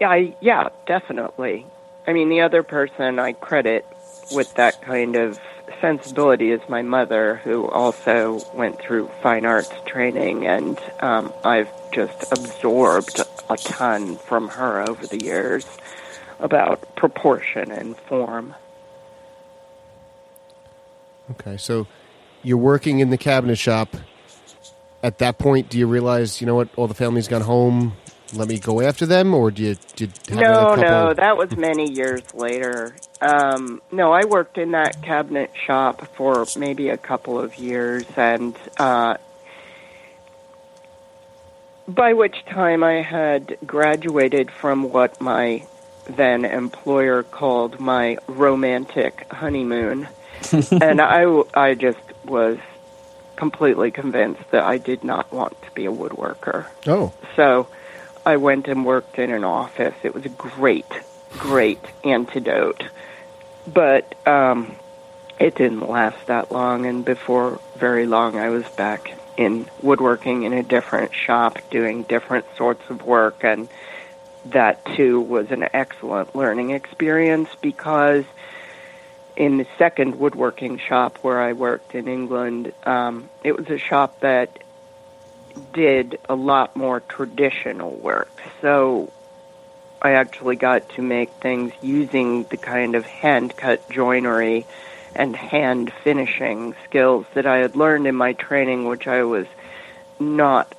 [0.00, 1.66] Yeah, I, yeah, definitely.
[2.06, 3.86] I mean, the other person I credit
[4.32, 5.38] with that kind of
[5.80, 12.32] sensibility is my mother, who also went through fine arts training, and um, I've just
[12.32, 15.66] absorbed a ton from her over the years
[16.38, 18.54] about proportion and form.
[21.32, 21.86] Okay, so
[22.42, 23.96] you're working in the cabinet shop.
[25.02, 27.94] At that point, do you realize, you know what, all the family's gone home?
[28.34, 30.82] Let me go after them, or do you did have No, couple?
[30.82, 32.94] no, that was many years later.
[33.20, 38.56] Um, no, I worked in that cabinet shop for maybe a couple of years, and
[38.78, 39.16] uh,
[41.88, 45.66] by which time I had graduated from what my
[46.06, 50.08] then employer called my romantic honeymoon,
[50.80, 51.98] and I, I just
[52.30, 52.58] was
[53.36, 56.66] completely convinced that I did not want to be a woodworker.
[56.86, 57.68] Oh, So
[58.24, 59.94] I went and worked in an office.
[60.02, 60.86] It was a great,
[61.32, 62.84] great antidote.
[63.66, 64.76] But um,
[65.38, 70.52] it didn't last that long, and before very long, I was back in woodworking in
[70.52, 73.68] a different shop doing different sorts of work, and
[74.46, 78.24] that too was an excellent learning experience because
[79.40, 84.20] in the second woodworking shop where I worked in England, um, it was a shop
[84.20, 84.58] that
[85.72, 88.28] did a lot more traditional work.
[88.60, 89.10] So
[90.02, 94.66] I actually got to make things using the kind of hand cut joinery
[95.16, 99.46] and hand finishing skills that I had learned in my training, which I was
[100.18, 100.74] not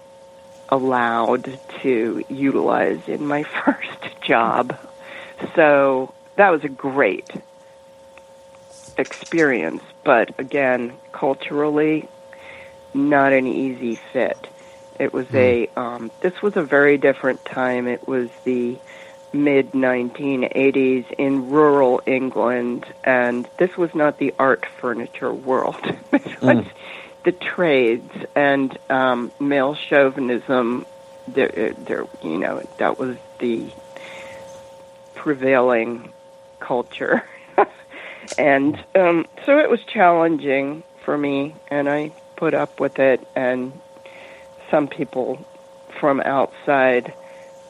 [0.70, 4.78] allowed to utilize in my first job.
[5.56, 7.28] So that was a great
[8.98, 12.08] experience, but again, culturally,
[12.94, 14.48] not an easy fit.
[15.00, 17.88] It was a um, this was a very different time.
[17.88, 18.78] It was the
[19.34, 25.82] mid 1980s in rural England, and this was not the art furniture world.
[26.12, 26.66] this was
[27.24, 30.86] the trades and um, male chauvinism.
[31.28, 33.72] There, there, you know, that was the
[35.16, 36.12] prevailing
[36.60, 37.24] culture,
[38.38, 43.26] and um, so it was challenging for me, and I put up with it.
[43.36, 43.74] And
[44.70, 45.46] some people
[46.00, 47.14] from outside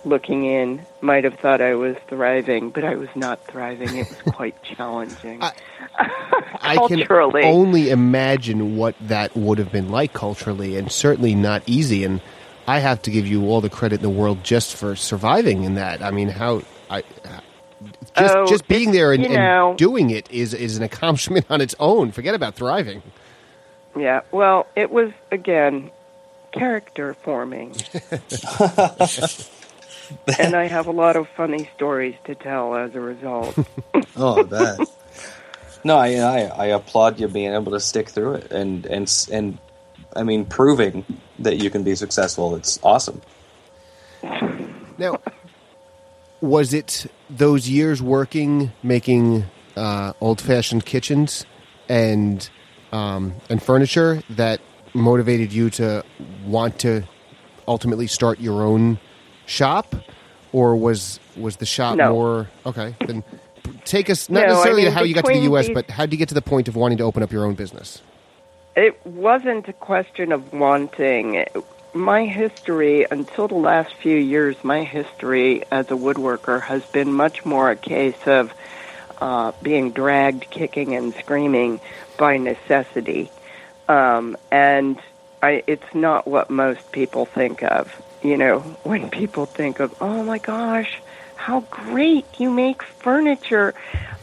[0.03, 3.95] looking in might have thought I was thriving, but I was not thriving.
[3.97, 5.41] It was quite challenging.
[5.41, 5.53] I-
[6.63, 6.99] I can
[7.43, 12.03] only imagine what that would have been like culturally, and certainly not easy.
[12.03, 12.21] And
[12.67, 15.75] I have to give you all the credit in the world just for surviving in
[15.75, 16.01] that.
[16.01, 16.61] I mean, how
[18.17, 21.45] just Oh, just being there and, you know- and doing it is is an accomplishment
[21.49, 22.11] on its own.
[22.11, 23.01] Forget about thriving.
[23.97, 25.91] Yeah, well, it was again
[26.51, 27.75] character forming.
[30.39, 33.57] and I have a lot of funny stories to tell as a result.
[34.17, 34.79] Oh, I bet.
[35.85, 39.57] no, I, I I applaud you being able to stick through it and and and
[40.13, 41.05] I mean proving
[41.39, 42.55] that you can be successful.
[42.57, 43.21] It's awesome.
[44.97, 45.19] Now,
[46.41, 47.05] was it
[47.37, 51.45] those years working making uh, old-fashioned kitchens
[51.89, 52.49] and
[52.91, 54.59] um, and furniture that
[54.93, 56.03] motivated you to
[56.45, 57.03] want to
[57.67, 58.99] ultimately start your own
[59.45, 59.95] shop,
[60.51, 62.11] or was was the shop No.
[62.13, 62.95] more okay?
[63.07, 63.23] Then
[63.85, 65.73] take us not No, I necessarily to mean, how you got to the U.S., these-
[65.73, 67.55] but how did you get to the point of wanting to open up your own
[67.55, 68.01] business?
[68.75, 71.43] it wasn't a question of wanting.
[71.93, 77.45] My history, until the last few years, my history as a woodworker has been much
[77.45, 78.53] more a case of
[79.19, 81.81] uh, being dragged kicking and screaming
[82.17, 83.29] by necessity.
[83.87, 84.99] Um, and
[85.41, 88.01] I, it's not what most people think of.
[88.23, 91.01] You know, when people think of, oh my gosh,
[91.35, 93.73] how great you make furniture.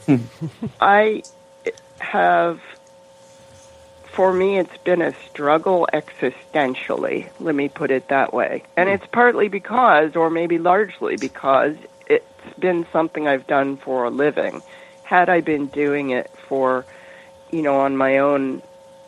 [0.80, 1.22] I
[2.00, 2.60] have,
[4.18, 7.28] for me, it's been a struggle existentially.
[7.38, 8.64] Let me put it that way.
[8.76, 11.76] And it's partly because, or maybe largely because,
[12.08, 14.60] it's been something I've done for a living.
[15.04, 16.84] Had I been doing it for,
[17.52, 18.60] you know, on my own,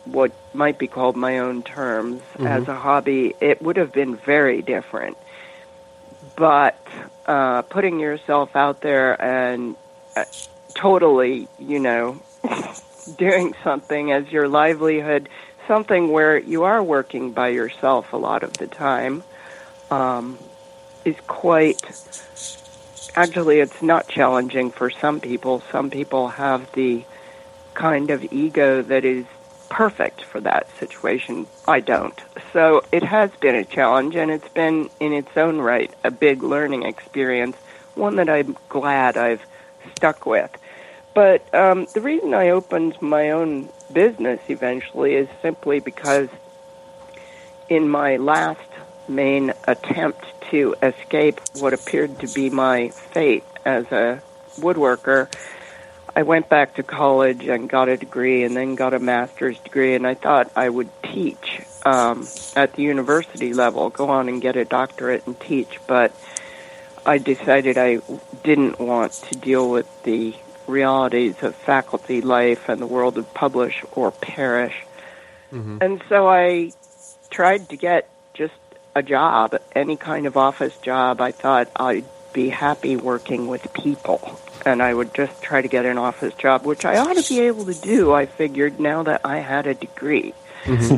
[0.04, 4.62] what might be called my own terms, as a hobby, it would have been very
[4.62, 5.16] different.
[6.36, 6.86] But
[7.26, 9.74] uh, putting yourself out there and
[10.14, 10.24] uh,
[10.76, 12.22] totally, you know,
[13.16, 15.28] doing something as your livelihood,
[15.66, 19.22] something where you are working by yourself a lot of the time,
[19.90, 20.38] um,
[21.04, 21.80] is quite.
[23.16, 25.62] Actually, it's not challenging for some people.
[25.72, 27.04] Some people have the
[27.74, 29.24] kind of ego that is
[29.68, 31.46] perfect for that situation.
[31.66, 32.20] I don't.
[32.52, 36.42] So it has been a challenge, and it's been, in its own right, a big
[36.42, 37.56] learning experience,
[37.94, 39.44] one that I'm glad I've
[39.96, 40.50] stuck with.
[41.14, 46.28] But um, the reason I opened my own business eventually is simply because
[47.68, 48.60] in my last
[49.08, 54.22] main attempt to escape what appeared to be my fate as a
[54.56, 55.28] woodworker,
[56.14, 59.94] I went back to college and got a degree and then got a master's degree,
[59.94, 64.56] and I thought I would teach um, at the university level, go on and get
[64.56, 66.12] a doctorate and teach, but
[67.06, 68.00] I decided I
[68.42, 70.34] didn't want to deal with the
[70.70, 74.74] realities of faculty life and the world of publish or perish.
[75.52, 75.78] Mm-hmm.
[75.80, 76.72] And so I
[77.30, 78.54] tried to get just
[78.94, 81.20] a job, any kind of office job.
[81.20, 84.38] I thought I'd be happy working with people.
[84.64, 87.40] And I would just try to get an office job, which I ought to be
[87.40, 90.96] able to do, I figured, now that I had a degree, mm-hmm.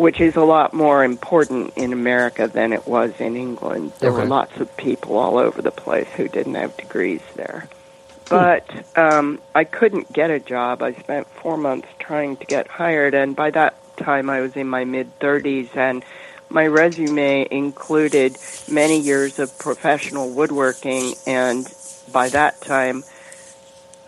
[0.00, 3.92] which is a lot more important in America than it was in England.
[3.98, 7.66] There were lots of people all over the place who didn't have degrees there.
[8.28, 10.82] But um, I couldn't get a job.
[10.82, 14.68] I spent four months trying to get hired, and by that time I was in
[14.68, 16.04] my mid 30s, and
[16.50, 18.38] my resume included
[18.70, 21.66] many years of professional woodworking, and
[22.12, 23.04] by that time,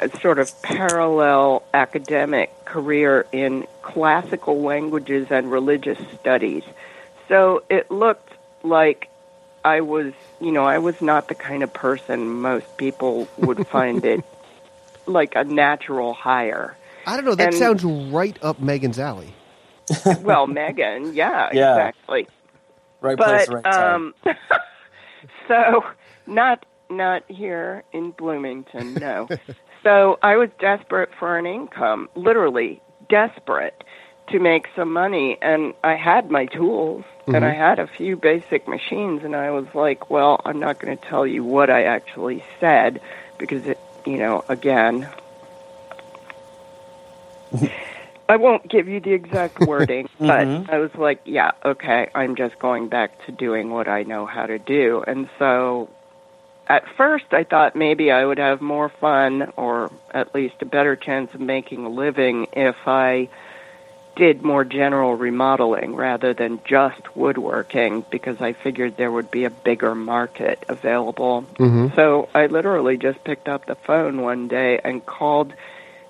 [0.00, 6.62] a sort of parallel academic career in classical languages and religious studies.
[7.28, 9.09] So it looked like
[9.64, 14.04] I was, you know, I was not the kind of person most people would find
[14.04, 14.24] it
[15.06, 16.76] like a natural hire.
[17.06, 17.34] I don't know.
[17.34, 19.34] That And- sounds right up Megan's alley.
[20.22, 21.72] Well, Megan, yeah, Yeah.
[21.88, 22.28] exactly.
[23.00, 24.14] Right place, right time.
[24.26, 24.34] um,
[25.48, 25.84] so
[26.26, 29.26] not not here in Bloomington, no.
[29.82, 33.82] so I was desperate for an income, literally desperate
[34.30, 37.60] to make some money, and I had my tools and I mm-hmm.
[37.60, 41.26] had a few basic machines, and I was like, well, I'm not going to tell
[41.26, 43.00] you what I actually said
[43.38, 45.08] because it, you know, again.
[48.28, 50.70] I won't give you the exact wording, but mm-hmm.
[50.70, 54.46] I was like, yeah, okay, I'm just going back to doing what I know how
[54.46, 55.02] to do.
[55.06, 55.88] And so
[56.68, 60.94] at first I thought maybe I would have more fun or at least a better
[60.94, 63.28] chance of making a living if I
[64.16, 69.50] did more general remodeling rather than just woodworking because I figured there would be a
[69.50, 71.46] bigger market available.
[71.94, 75.52] So I literally just picked up the phone one day and called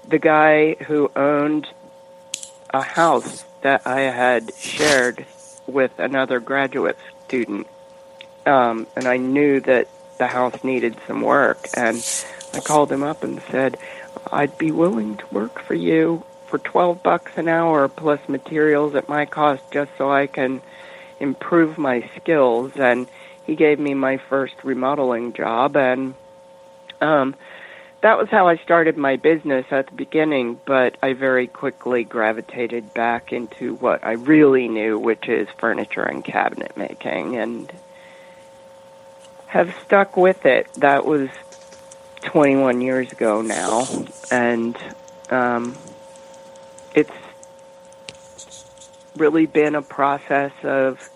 [0.08, 1.68] the guy who owned
[2.70, 5.26] a house that I had shared
[5.66, 7.66] with another graduate student.
[8.46, 9.88] Um, and I knew that
[10.18, 11.68] the house needed some work.
[11.76, 12.04] And
[12.54, 13.76] I called him up and said,
[14.32, 19.08] I'd be willing to work for you for 12 bucks an hour plus materials at
[19.08, 20.60] my cost just so I can
[21.20, 22.72] improve my skills.
[22.76, 23.06] And
[23.46, 25.76] he gave me my first remodeling job.
[25.76, 26.14] And
[27.00, 27.34] um,
[28.02, 32.94] that was how I started my business at the beginning, but I very quickly gravitated
[32.94, 37.70] back into what I really knew, which is furniture and cabinet making, and
[39.46, 40.72] have stuck with it.
[40.74, 41.28] That was
[42.22, 43.86] 21 years ago now,
[44.30, 44.76] and
[45.28, 45.76] um,
[46.94, 47.10] it's
[49.16, 51.10] really been a process of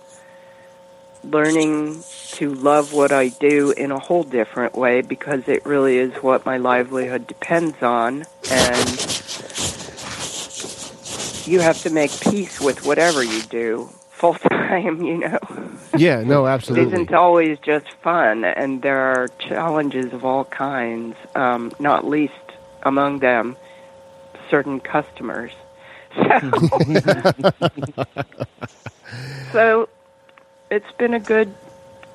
[1.23, 2.03] learning
[2.33, 6.45] to love what I do in a whole different way because it really is what
[6.45, 8.89] my livelihood depends on and
[11.47, 15.39] you have to make peace with whatever you do full time, you know.
[15.97, 16.89] Yeah, no, absolutely.
[16.89, 22.35] isn't always just fun and there are challenges of all kinds, um, not least
[22.83, 23.57] among them
[24.51, 25.53] certain customers.
[26.15, 26.51] So,
[29.53, 29.89] so
[30.71, 31.55] it's been a good,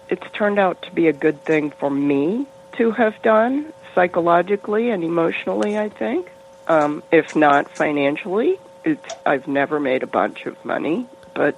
[0.10, 2.48] it's turned out to be a good thing for me
[2.78, 6.30] to have done psychologically and emotionally, I think.
[6.68, 11.58] Um, if not financially, it's, I've never made a bunch of money, but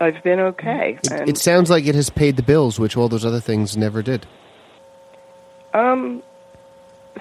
[0.00, 0.98] I've been okay.
[1.04, 4.02] It, it sounds like it has paid the bills, which all those other things never
[4.02, 4.26] did.
[5.72, 6.22] Um,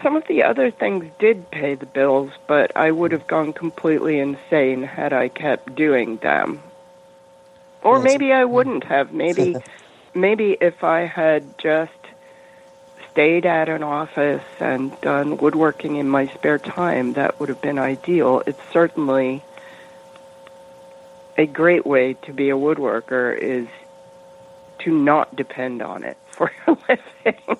[0.03, 4.19] some of the other things did pay the bills, but I would have gone completely
[4.19, 6.61] insane had I kept doing them.
[7.83, 8.03] Or Yes.
[8.03, 9.13] maybe I wouldn't have.
[9.13, 9.55] Maybe,
[10.15, 11.91] maybe if I had just
[13.11, 17.79] stayed at an office and done woodworking in my spare time, that would have been
[17.79, 18.43] ideal.
[18.45, 19.43] It's certainly
[21.37, 23.67] a great way to be a woodworker is
[24.79, 27.57] to not depend on it for a living.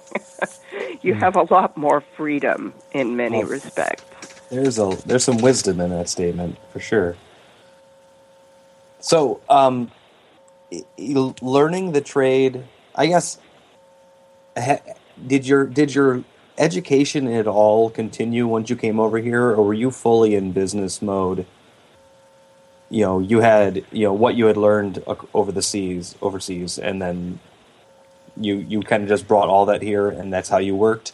[1.01, 3.47] you have a lot more freedom in many Oh.
[3.47, 4.03] respects.
[4.49, 7.15] There's a there's some wisdom in that statement for sure.
[8.99, 9.91] So, um,
[11.41, 12.63] learning the trade,
[12.95, 13.37] I guess.
[15.25, 16.23] Did your did your
[16.57, 21.01] education at all continue once you came over here, or were you fully in business
[21.01, 21.45] mode?
[22.89, 25.01] You know, you had you know what you had learned
[25.33, 27.39] over the seas, overseas, and then
[28.37, 31.13] you you kind of just brought all that here, and that's how you worked.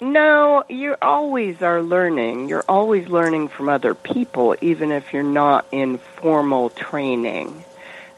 [0.00, 2.48] No, you always are learning.
[2.48, 7.64] You're always learning from other people, even if you're not in formal training.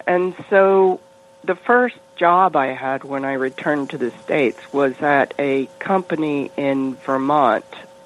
[0.07, 1.01] And so
[1.43, 6.53] the first job I had when I returned to the States was at a company
[6.57, 7.65] in Vermont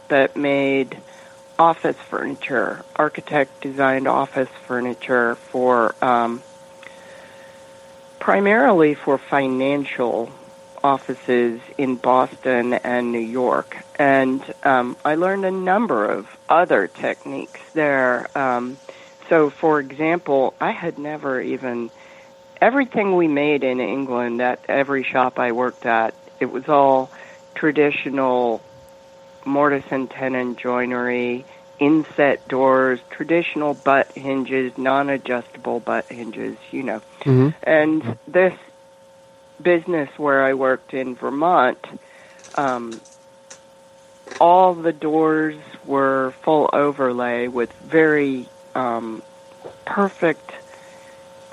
[0.08, 0.96] that made
[1.58, 6.42] office furniture, architect designed office furniture for um,
[8.18, 10.30] primarily for financial
[10.82, 13.76] offices in Boston and New York.
[13.98, 18.28] And um, I learned a number of other techniques there.
[18.38, 18.76] Um,
[19.28, 21.90] so, for example, I had never even,
[22.60, 27.10] everything we made in England at every shop I worked at, it was all
[27.54, 28.62] traditional
[29.44, 31.44] mortise and tenon joinery,
[31.78, 37.00] inset doors, traditional butt hinges, non adjustable butt hinges, you know.
[37.22, 38.54] hmm And this
[39.62, 41.78] business where I worked in Vermont,
[42.54, 43.00] um,
[44.40, 49.22] all the doors were full overlay with very um,
[49.86, 50.52] perfect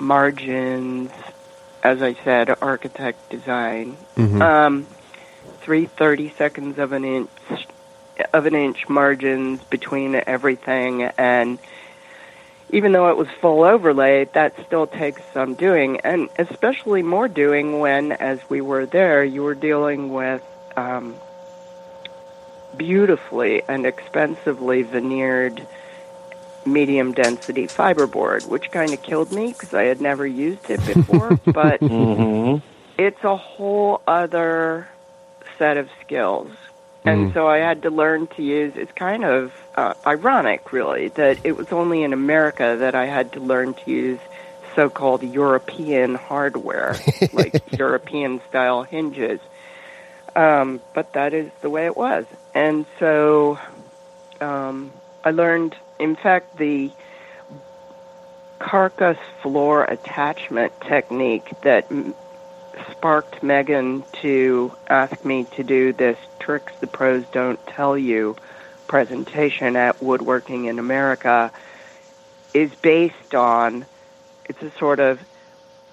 [0.00, 1.10] margins.
[1.82, 3.96] As I said, architect design.
[4.16, 4.86] hmm Um,
[5.62, 7.30] three thirty seconds of an inch
[8.32, 11.58] of an inch margins between everything, and
[12.70, 17.78] even though it was full overlay, that still takes some doing, and especially more doing
[17.80, 20.42] when, as we were there, you were dealing with
[20.76, 21.14] um,
[22.76, 25.66] beautifully and expensively veneered
[26.66, 31.38] medium density fiberboard, which kind of killed me because I had never used it before,
[31.52, 32.66] but Mm-hmm.
[32.98, 34.88] it's a whole other
[35.58, 36.50] set of skills.
[37.04, 37.34] And Mm.
[37.34, 41.56] so I had to learn to use, it's kind of uh, ironic, really, that it
[41.56, 44.20] was only in America that I had to learn to use
[44.74, 46.96] so called European hardware,
[47.32, 49.40] like European style hinges.
[50.34, 52.24] Um, but that is the way it was.
[52.54, 53.58] And so
[54.40, 54.90] um,
[55.22, 56.90] I learned, in fact, the
[58.58, 61.86] carcass floor attachment technique that
[62.90, 68.36] sparked Megan to ask me to do this Tricks the Pros Don't Tell You
[68.86, 71.50] presentation at Woodworking in America
[72.52, 73.84] is based on,
[74.46, 75.20] it's a sort of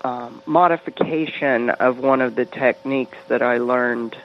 [0.03, 4.15] um, modification of one of the techniques that I learned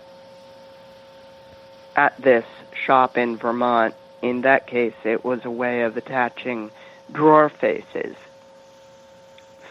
[1.94, 3.94] at this shop in Vermont.
[4.22, 6.70] In that case, it was a way of attaching
[7.12, 8.16] drawer faces.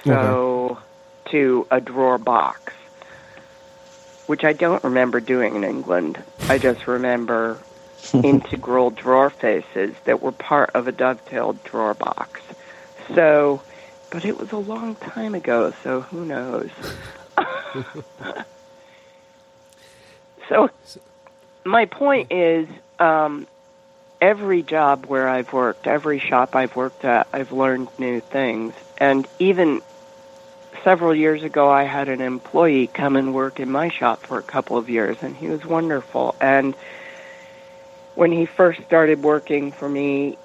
[0.03, 0.77] So,
[1.31, 2.73] to a drawer box,
[4.27, 6.21] which I don't remember doing in England.
[6.49, 7.59] I just remember
[8.13, 12.41] integral drawer faces that were part of a dovetailed drawer box.
[13.13, 13.61] So,
[14.09, 16.69] but it was a long time ago, so who knows?
[20.49, 20.69] so,
[21.63, 22.67] my point is
[22.99, 23.47] um,
[24.21, 28.73] every job where I've worked, every shop I've worked at, I've learned new things.
[28.97, 29.81] And even
[30.85, 34.43] several years ago, I had an employee come and work in my shop for a
[34.43, 36.35] couple of years, and he was wonderful.
[36.39, 36.75] And
[38.13, 40.37] when he first started working for me,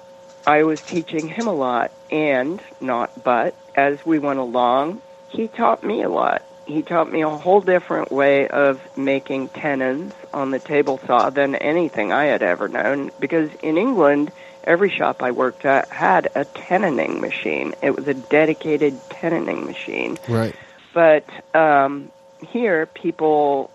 [0.45, 5.83] I was teaching him a lot, and not but, as we went along, he taught
[5.83, 6.41] me a lot.
[6.65, 11.55] he taught me a whole different way of making tenons on the table saw than
[11.55, 13.11] anything I had ever known.
[13.19, 14.31] Because in England,
[14.63, 17.73] every shop I worked at had a tenoning machine.
[17.81, 20.17] It was a dedicated tenoning machine.
[20.27, 20.55] Right.
[20.93, 23.71] But um, here, people,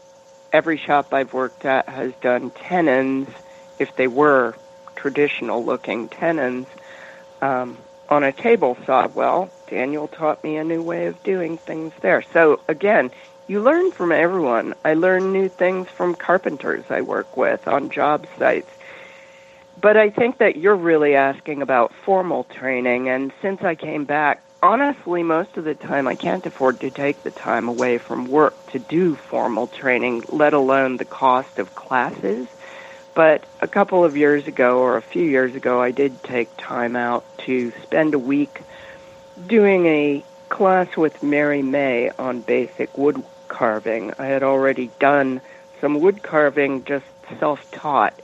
[0.52, 3.28] every shop I've worked at has done tenons,
[3.78, 4.54] if they were
[4.94, 6.66] traditional looking tenons,
[7.42, 7.78] um,
[8.08, 9.08] on a table saw.
[9.08, 12.22] Well, Daniel taught me a new way of doing things there.
[12.32, 13.10] So again,
[13.48, 14.74] you learn from everyone.
[14.84, 18.70] I learn new things from carpenters I work with on job sites.
[19.80, 24.42] But I think that you're really asking about formal training, and since I came back,
[24.62, 28.54] honestly, most of the time I can't afford to take the time away from work
[28.72, 32.48] to do formal training, let alone the cost of classes.
[33.14, 36.96] But a couple of years ago, or a few years ago, I did take time
[36.96, 38.60] out to spend a week
[39.46, 44.12] doing a class with Mary May on basic wood carving.
[44.18, 45.40] I had already done
[45.80, 47.04] some wood carving just
[47.38, 48.18] self taught.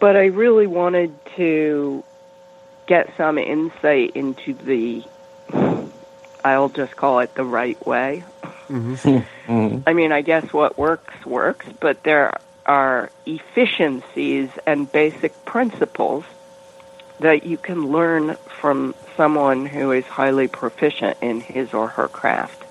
[0.00, 2.04] But I really wanted to
[2.86, 5.04] get some insight into the,
[6.44, 8.24] I'll just call it the right way.
[8.68, 9.82] Mhm.
[9.86, 12.32] I mean, I guess what works, works, but there
[12.66, 16.24] are efficiencies and basic principles
[17.20, 22.62] that you can learn from someone who is highly proficient in his or her craft.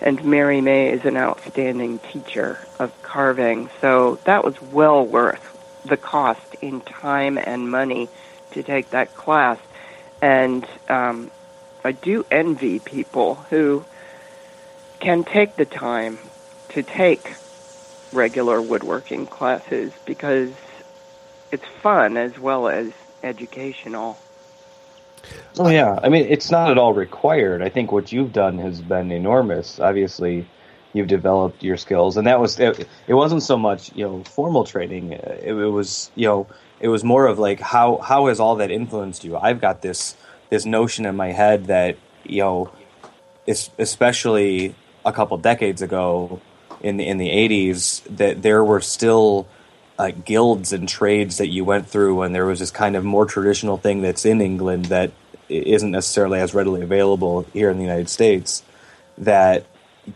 [0.00, 5.55] And Mary May is an outstanding teacher of carving, so that was well worth
[5.86, 8.08] the cost in time and money
[8.52, 9.58] to take that class.
[10.22, 11.30] And um,
[11.84, 13.84] I do envy people who
[15.00, 16.18] can take the time
[16.70, 17.34] to take
[18.12, 20.52] regular woodworking classes because
[21.52, 24.18] it's fun as well as educational.
[25.58, 27.62] Oh yeah, I mean it's not at all required.
[27.62, 29.80] I think what you've done has been enormous.
[29.80, 30.46] Obviously,
[30.96, 32.88] you've developed your skills, and that was it.
[33.06, 35.12] it wasn't so much you know formal training.
[35.12, 36.46] It, it was you know
[36.80, 39.36] it was more of like how how has all that influenced you?
[39.36, 40.16] I've got this
[40.50, 42.70] this notion in my head that you know,
[43.46, 44.74] es- especially
[45.04, 46.40] a couple decades ago
[46.80, 49.46] in the in the eighties, that there were still
[49.98, 53.26] uh, guilds and trades that you went through, and there was this kind of more
[53.26, 55.12] traditional thing that's in England that
[55.48, 58.62] isn't necessarily as readily available here in the United States
[59.16, 59.64] that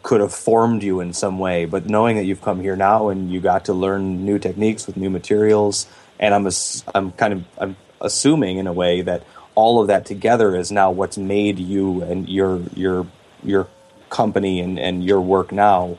[0.03, 1.64] could have formed you in some way.
[1.64, 4.97] But knowing that you've come here now and you got to learn new techniques with
[4.97, 5.86] new materials,
[6.18, 9.24] and I'm ass- I'm kind of I'm assuming in a way that
[9.55, 13.07] all of that together is now what's made you and your your
[13.43, 13.68] your
[14.09, 15.97] company and, and your work now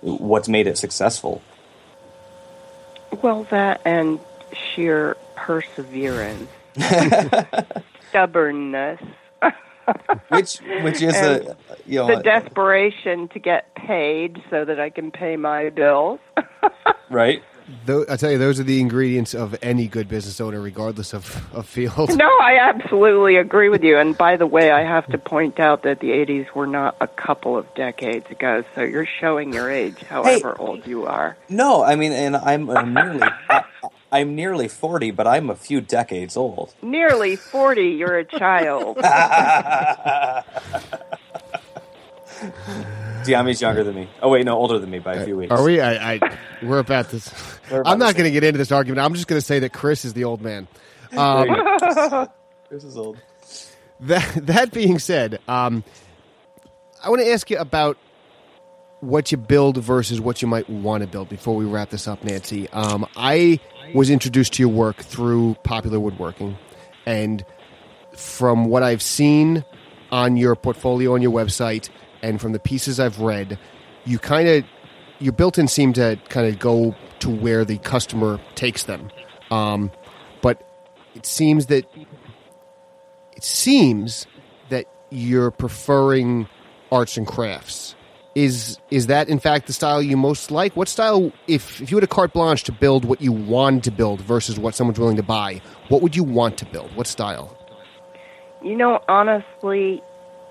[0.00, 1.42] what's made it successful.
[3.22, 4.20] Well, that and
[4.52, 6.48] sheer perseverance,
[8.10, 9.00] stubbornness,
[10.28, 15.10] which which is a you know the desperation to get paid so that I can
[15.10, 16.20] pay my bills.
[17.10, 17.42] right
[17.84, 21.54] Tho- I tell you, those are the ingredients of any good business owner, regardless of,
[21.54, 22.16] of field.
[22.16, 23.98] No, I absolutely agree with you.
[23.98, 27.06] And by the way, I have to point out that the 80s were not a
[27.06, 31.36] couple of decades ago, so you're showing your age, however old you are.
[31.48, 33.20] no i mean and i'm, I'm nearly
[33.50, 33.64] I,
[34.12, 38.96] i'm nearly 40 but i'm a few decades old Nearly 40, you're a child.
[43.24, 45.62] Dyami's younger than me oh wait no older than me by a few weeks Are
[45.62, 45.80] we?
[45.80, 47.32] I, I we're about this.
[47.70, 49.00] We're about I'm not going to get into this argument.
[49.04, 50.66] I'm just going to say that Chris is the old man.
[51.16, 51.48] Um,
[52.70, 53.18] this is old
[54.00, 55.82] that that being said, um,
[57.02, 57.96] I want to ask you about
[59.00, 62.24] what you build versus what you might want to build before we wrap this up,
[62.24, 62.68] Nancy.
[62.70, 63.60] Um, I
[63.94, 66.56] was introduced to your work through popular woodworking,
[67.06, 67.44] and
[68.14, 69.64] from what I've seen
[70.10, 71.88] on your portfolio on your website
[72.22, 73.58] and from the pieces I've read,
[74.04, 74.64] you kind of
[75.20, 79.10] your built-in seem to kind of go to where the customer takes them.
[79.50, 79.90] Um,
[80.42, 80.62] but
[81.14, 81.84] it seems that
[83.36, 84.26] it seems
[84.68, 86.48] that you're preferring
[86.90, 87.94] arts and crafts.
[88.38, 90.76] Is is that in fact the style you most like?
[90.76, 93.90] What style, if if you had a carte blanche to build what you want to
[93.90, 96.94] build versus what someone's willing to buy, what would you want to build?
[96.94, 97.58] What style?
[98.62, 100.04] You know, honestly,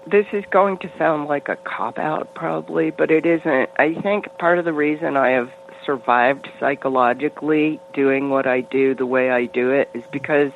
[0.05, 3.69] this is going to sound like a cop out probably, but it isn't.
[3.77, 5.49] I think part of the reason I have
[5.85, 10.51] survived psychologically doing what I do the way I do it is because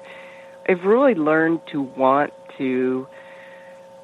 [0.68, 3.08] I've really learned to want to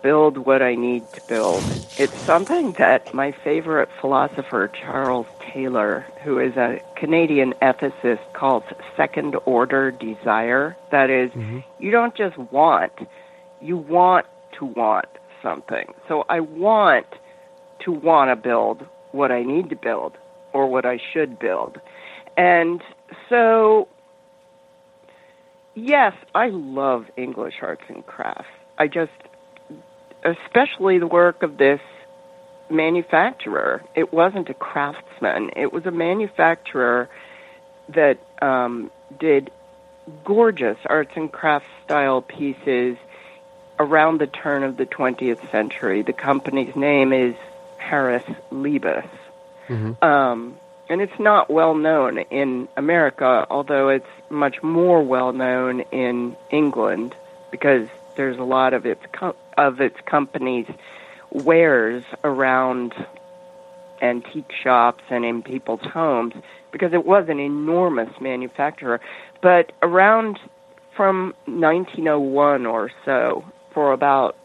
[0.07, 1.61] build what I need to build.
[1.97, 8.63] It's something that my favorite philosopher, Charles Taylor, who is a Canadian ethicist, calls
[8.95, 10.77] second order desire.
[10.91, 11.59] That is, mm-hmm.
[11.77, 12.93] you don't just want,
[13.61, 14.25] you want
[14.59, 15.09] to want
[15.43, 15.93] something.
[16.07, 17.07] So I want
[17.79, 20.13] to want to build what I need to build
[20.53, 21.81] or what I should build.
[22.37, 22.81] And
[23.27, 23.89] so,
[25.75, 28.47] yes, I love English arts and crafts.
[28.77, 29.11] I just,
[30.27, 31.79] especially the work of this
[32.69, 33.83] manufacturer.
[33.95, 37.09] It wasn't a craftsman, it was a manufacturer
[37.89, 39.49] that um, did
[40.25, 42.97] gorgeous arts and crafts style pieces
[43.79, 46.01] around the turn of the 20th century.
[46.01, 47.35] The company's name is
[47.77, 49.07] Harris Lebus.
[49.67, 50.03] Mm-hmm.
[50.03, 50.57] Um,
[50.89, 57.15] and it's not well known in America, although it's much more well known in England
[57.51, 60.67] because there's a lot of its co- of its companies
[61.31, 62.93] wares around
[64.01, 66.33] antique shops and in people's homes
[66.71, 69.01] because it was an enormous manufacturer.
[69.41, 70.39] But around
[70.95, 74.35] from 1901 or so, for about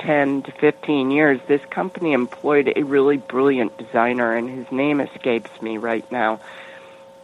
[0.00, 5.50] 10 to 15 years, this company employed a really brilliant designer, and his name escapes
[5.62, 6.40] me right now.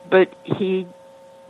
[0.08, 0.86] But he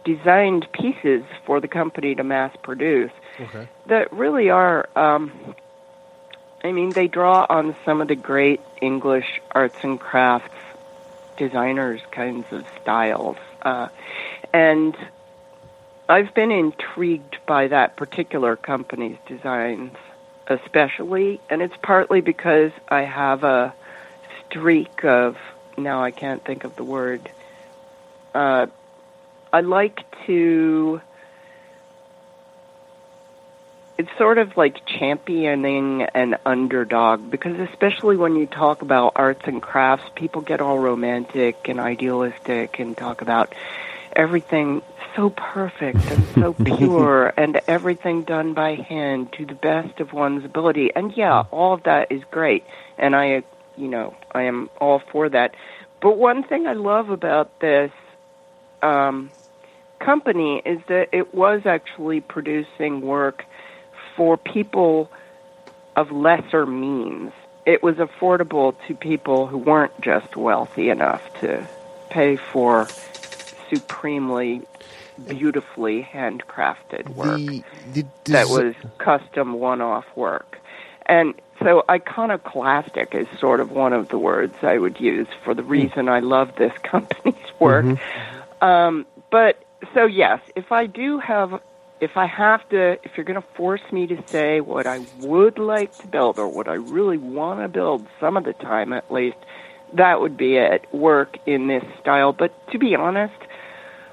[0.04, 3.68] designed pieces for the company to mass produce okay.
[3.86, 5.32] that really are um,
[6.62, 10.54] I mean, they draw on some of the great English arts and crafts
[11.36, 13.36] designers' kinds of styles.
[13.62, 13.88] Uh,
[14.52, 14.94] and
[16.08, 19.96] I've been intrigued by that particular company's designs,
[20.48, 23.72] especially, and it's partly because I have a
[24.46, 25.38] streak of,
[25.78, 27.30] now I can't think of the word,
[28.34, 28.66] uh,
[29.52, 31.00] I like to
[34.00, 39.60] it's sort of like championing an underdog because especially when you talk about arts and
[39.60, 43.54] crafts, people get all romantic and idealistic and talk about
[44.16, 44.80] everything
[45.14, 50.46] so perfect and so pure and everything done by hand to the best of one's
[50.46, 50.90] ability.
[50.96, 52.64] And yeah, all of that is great.
[52.96, 53.42] And I,
[53.76, 55.54] you know, I am all for that.
[56.00, 57.92] But one thing I love about this
[58.80, 59.30] um,
[59.98, 63.44] company is that it was actually producing work
[64.20, 65.10] for people
[65.96, 67.32] of lesser means.
[67.64, 71.66] It was affordable to people who weren't just wealthy enough to
[72.10, 72.86] pay for
[73.70, 74.60] supremely
[75.26, 77.64] beautifully handcrafted work the,
[77.94, 80.58] the des- that was custom one-off work.
[81.06, 85.62] And so iconoclastic is sort of one of the words I would use for the
[85.62, 87.86] reason I love this company's work.
[87.86, 88.64] Mm-hmm.
[88.66, 89.64] Um, but
[89.94, 91.62] so yes, if I do have
[92.00, 95.58] if I have to, if you're going to force me to say what I would
[95.58, 99.12] like to build or what I really want to build, some of the time at
[99.12, 99.36] least,
[99.94, 100.86] that would be it.
[100.92, 102.32] Work in this style.
[102.32, 103.34] But to be honest,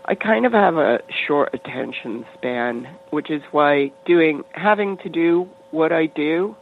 [0.05, 5.49] I kind of have a short attention span, which is why doing, having to do
[5.71, 6.55] what I do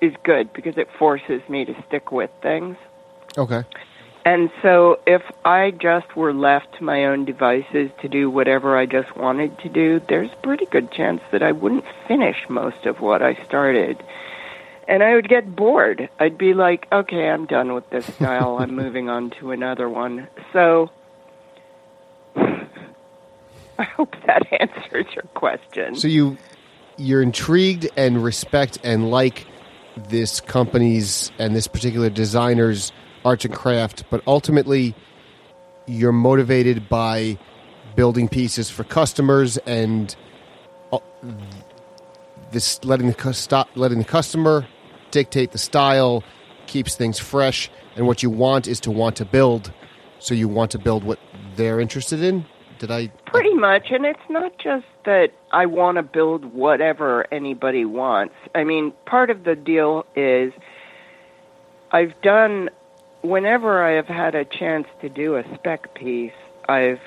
[0.00, 2.76] is good because it forces me to stick with things.
[3.38, 3.62] Okay.
[4.26, 8.84] And so if I just were left to my own devices to do whatever I
[8.84, 13.00] just wanted to do, there's a pretty good chance that I wouldn't finish most of
[13.00, 14.02] what I started.
[14.88, 16.08] And I would get bored.
[16.18, 18.56] I'd be like, okay, I'm done with this style.
[18.58, 20.26] I'm moving on to another one.
[20.52, 20.90] So
[22.36, 25.94] I hope that answers your question.
[25.94, 26.36] So you
[26.96, 29.46] you're intrigued and respect and like
[29.96, 32.90] this company's and this particular designer's
[33.26, 34.94] arts and craft, but ultimately
[35.86, 37.36] you're motivated by
[37.96, 40.14] building pieces for customers and
[40.92, 40.98] uh,
[42.52, 44.66] this letting the stop letting the customer
[45.10, 46.22] dictate the style
[46.66, 49.72] keeps things fresh and what you want is to want to build.
[50.18, 51.18] So you want to build what
[51.56, 52.46] they're interested in?
[52.78, 57.84] Did i pretty much and it's not just that i want to build whatever anybody
[57.84, 58.34] wants.
[58.54, 60.52] I mean part of the deal is
[61.90, 62.68] i've done
[63.26, 66.32] whenever I have had a chance to do a spec piece,
[66.68, 67.00] I've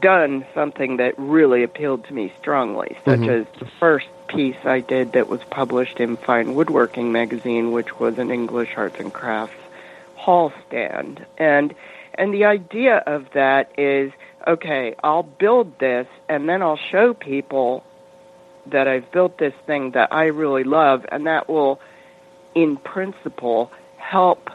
[0.00, 3.30] done something that really appealed to me strongly, such mm-hmm.
[3.30, 8.18] as the first piece I did that was published in Fine Woodworking magazine, which was
[8.18, 9.54] an English arts and crafts
[10.16, 11.24] hall stand.
[11.38, 11.74] And
[12.14, 14.12] and the idea of that is
[14.46, 17.84] okay, I'll build this and then I'll show people
[18.66, 21.80] that I've built this thing that I really love and that will
[22.54, 24.50] in principle help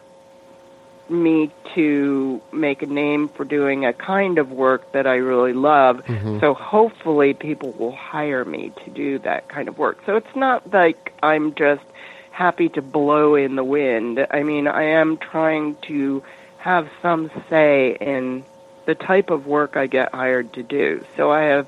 [1.11, 6.05] me to make a name for doing a kind of work that I really love.
[6.05, 6.39] Mm-hmm.
[6.39, 9.99] So hopefully people will hire me to do that kind of work.
[10.05, 11.83] So it's not like I'm just
[12.31, 14.25] happy to blow in the wind.
[14.31, 16.23] I mean, I am trying to
[16.57, 18.43] have some say in
[18.85, 21.03] the type of work I get hired to do.
[21.17, 21.67] So I have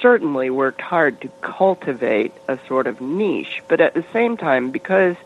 [0.00, 5.16] certainly worked hard to cultivate a sort of niche, but at the same time, because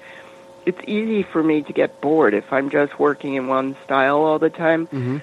[0.67, 4.39] it's easy for me to get bored if I'm just working in one style all
[4.39, 4.87] the time.
[4.87, 5.19] Mm-hmm.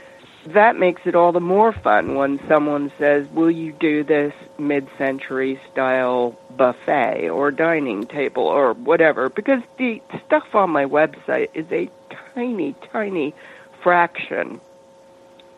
[0.53, 5.59] That makes it all the more fun when someone says, "Will you do this mid-century
[5.71, 11.89] style buffet or dining table or whatever?" Because the stuff on my website is a
[12.33, 13.35] tiny, tiny
[13.83, 14.59] fraction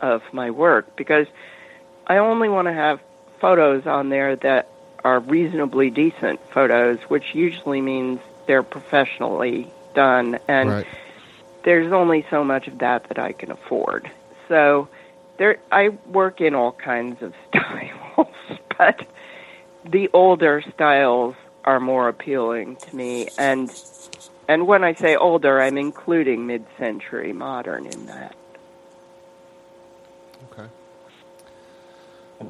[0.02, 1.28] of my work because
[2.06, 3.00] I only want to have
[3.40, 4.70] photos on there that
[5.04, 10.88] are reasonably decent photos, which usually means they're professionally done and Right.
[11.64, 14.10] there's only so much of that that I can afford.
[14.50, 14.90] So
[15.38, 18.28] there I work in all kinds of styles,
[18.78, 19.08] but
[19.86, 21.36] the older styles
[21.66, 23.72] are more appealing to me and
[24.50, 28.36] and when I say older, I'm including mid-century modern in that.
[30.54, 30.68] Okay.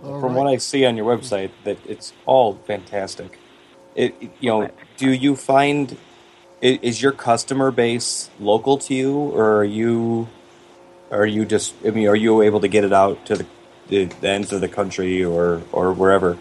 [0.04, 0.36] All From right.
[0.36, 3.40] what I see on your website, that it's all fantastic.
[3.96, 5.98] It, it- you know, do you find
[6.62, 10.30] is your customer base local to you, or are you,
[11.12, 11.74] are you just?
[11.86, 13.46] I mean, are you able to get it out to the,
[13.90, 16.38] the, the ends of the country or or wherever?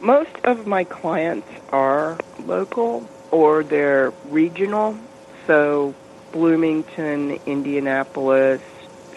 [0.00, 4.98] Most of my clients are local or they're regional.
[5.46, 5.94] So
[6.32, 8.60] Bloomington, Indianapolis,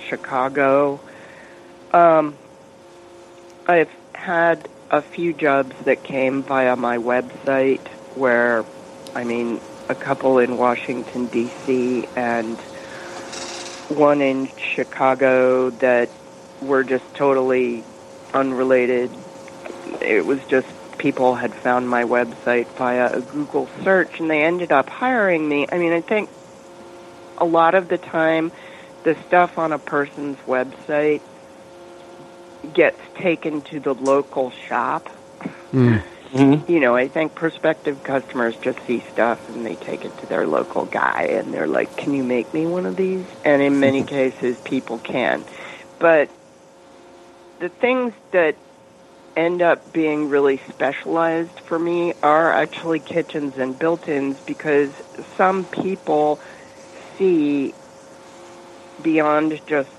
[0.07, 0.99] Chicago.
[1.91, 2.35] Um,
[3.67, 7.85] I've had a few jobs that came via my website
[8.15, 8.65] where,
[9.15, 12.57] I mean, a couple in Washington, D.C., and
[13.89, 16.09] one in Chicago that
[16.61, 17.83] were just totally
[18.33, 19.09] unrelated
[20.01, 20.67] it was just
[20.97, 25.65] people had found my website via a Google search and they ended up hiring me.
[25.71, 26.29] I mean, I think
[27.37, 28.51] a lot of the time
[29.03, 31.21] the stuff on a person's website
[32.73, 35.09] gets taken to the local shop.
[35.71, 36.03] Mm.
[36.31, 36.71] Mm-hmm.
[36.71, 40.45] You know, I think prospective customers just see stuff and they take it to their
[40.45, 44.03] local guy and they're like, "Can you make me one of these?" And in many
[44.03, 45.43] cases people can.
[45.97, 46.29] But
[47.59, 48.55] the things that
[49.35, 54.89] end up being really specialized for me are actually kitchens and built-ins because
[55.37, 56.39] some people
[57.17, 57.73] see
[59.01, 59.89] beyond just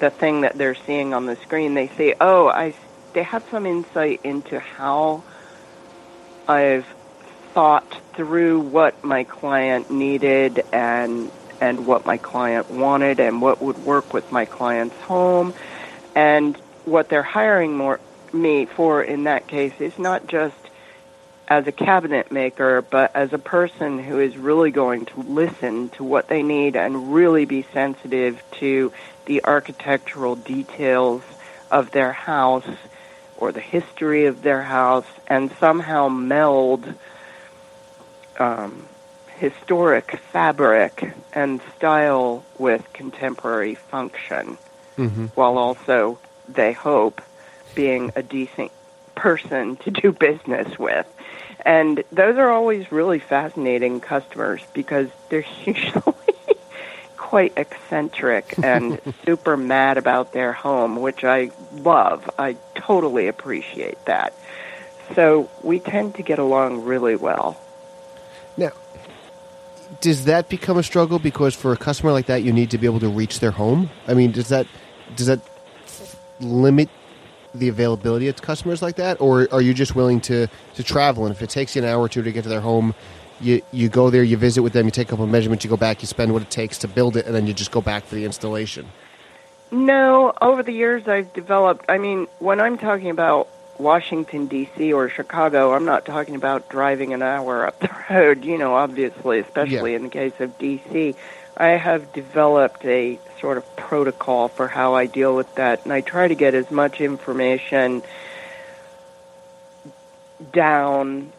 [0.00, 1.74] the thing that they're seeing on the screen.
[1.74, 2.74] They say, "Oh, I."
[3.14, 5.24] They have some insight into how
[6.46, 6.86] I've
[7.54, 13.78] thought through what my client needed and and what my client wanted and what would
[13.78, 15.54] work with my client's home
[16.14, 18.00] and what they're hiring more
[18.32, 20.65] me for in that case is not just
[21.48, 26.02] as a cabinet maker but as a person who is really going to listen to
[26.02, 28.92] what they need and really be sensitive to
[29.26, 31.22] the architectural details
[31.70, 32.68] of their house
[33.36, 36.92] or the history of their house and somehow meld
[38.38, 38.86] um,
[39.36, 44.56] historic fabric and style with contemporary function
[44.96, 45.26] Mm-hmm.
[45.34, 46.18] while also,
[46.48, 47.20] they hope,
[47.74, 48.72] being a decent
[49.14, 51.06] person to do business with.
[51.66, 56.14] And those are always really fascinating customers because they're usually
[57.16, 62.30] quite eccentric and super mad about their home, which I love.
[62.38, 64.32] I totally appreciate that.
[65.16, 67.60] So we tend to get along really well.
[68.56, 68.70] Now,
[70.00, 72.86] does that become a struggle because for a customer like that, you need to be
[72.86, 73.90] able to reach their home?
[74.06, 74.68] I mean, does that
[75.16, 75.40] does that
[76.40, 76.90] limit
[77.58, 81.26] the availability of customers like that, or are you just willing to to travel?
[81.26, 82.94] And if it takes you an hour or two to get to their home,
[83.40, 85.70] you you go there, you visit with them, you take a couple of measurements, you
[85.70, 87.80] go back, you spend what it takes to build it, and then you just go
[87.80, 88.86] back for the installation.
[89.70, 91.84] No, over the years I've developed.
[91.88, 93.48] I mean, when I'm talking about
[93.78, 94.92] Washington D.C.
[94.92, 98.44] or Chicago, I'm not talking about driving an hour up the road.
[98.44, 99.96] You know, obviously, especially Yeah.
[99.96, 101.14] in the case of D.C.
[101.56, 106.02] I have developed a sort of protocol for how I deal with that, and I
[106.02, 108.02] try to get as much information
[110.52, 111.32] down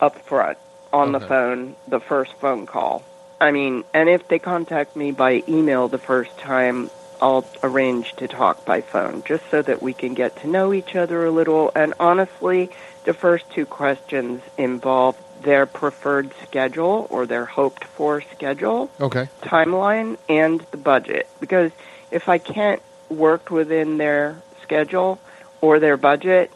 [0.00, 0.58] up front
[0.92, 3.02] on the phone, the first phone call.
[3.40, 6.90] I mean, and if they contact me by email the first time,
[7.20, 10.94] I'll arrange to talk by phone just so that we can get to know each
[10.94, 11.72] other a little.
[11.74, 12.70] And honestly,
[13.04, 19.28] the first two questions involve their preferred schedule or their hoped for schedule Okay.
[19.42, 21.72] timeline and the budget because
[22.10, 25.18] if I can't work within their schedule
[25.60, 26.50] or their budget,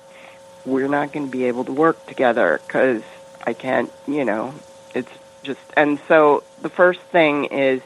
[0.65, 3.03] we're not going to be able to work together because
[3.45, 4.55] I can't, you know,
[4.95, 5.11] it's
[5.43, 7.81] just, and so the first thing is,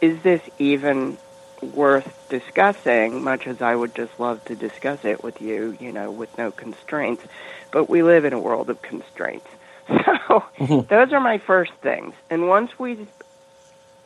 [0.00, 1.16] is this even
[1.62, 6.10] worth discussing, much as I would just love to discuss it with you, you know,
[6.10, 7.24] with no constraints.
[7.70, 9.46] But we live in a world of constraints.
[9.88, 10.44] So
[10.88, 12.14] those are my first things.
[12.30, 13.06] And once we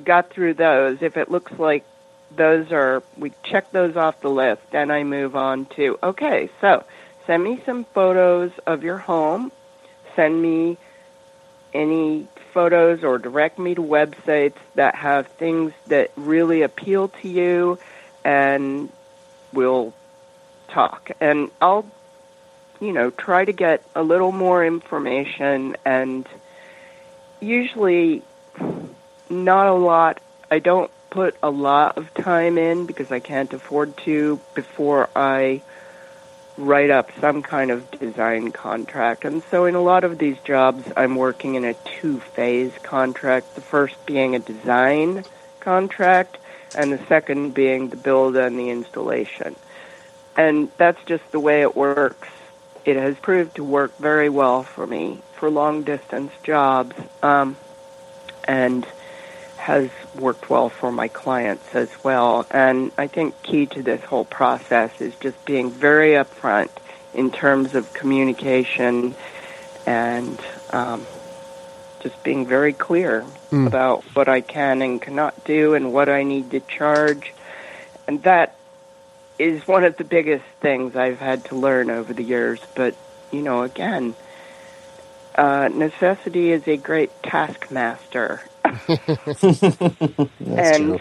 [0.04, 1.84] got through those, if it looks like
[2.34, 6.84] those are, we check those off the list, then I move on to, okay, so
[7.26, 9.52] send me some photos of your home.
[10.16, 10.76] Send me
[11.72, 17.78] any photos or direct me to websites that have things that really appeal to you
[18.24, 18.90] and
[19.52, 19.92] we'll
[20.68, 21.10] talk.
[21.20, 21.86] And I'll,
[22.80, 26.26] you know, try to get a little more information and
[27.40, 28.22] usually
[29.30, 30.20] not a lot.
[30.50, 35.62] I don't put a lot of time in because I can't afford to before I
[36.56, 39.24] write up some kind of design contract.
[39.24, 43.54] And so in a lot of these jobs, I'm working in a two phase contract.
[43.54, 45.24] The first being a design
[45.60, 46.38] contract,
[46.74, 49.56] and the second being the build and the installation.
[50.36, 52.28] And that's just the way it works.
[52.88, 56.96] It has proved to work very well for me for long distance jobs.
[57.22, 57.56] Um,
[58.44, 58.86] and
[59.58, 62.46] has worked well for my clients as well.
[62.50, 66.70] And I think key to this whole process is just being very upfront
[67.12, 69.14] in terms of communication
[69.84, 71.06] and um,
[72.00, 73.66] just being very clear mm.
[73.66, 77.34] about what I can and cannot do and what I need to charge.
[78.06, 78.56] And that
[79.38, 82.60] is one of the biggest things I've had to learn over the years.
[82.74, 82.96] But,
[83.30, 84.14] you know, again,
[85.34, 88.42] uh, necessity is a great taskmaster.
[88.64, 88.78] and
[90.38, 91.00] true.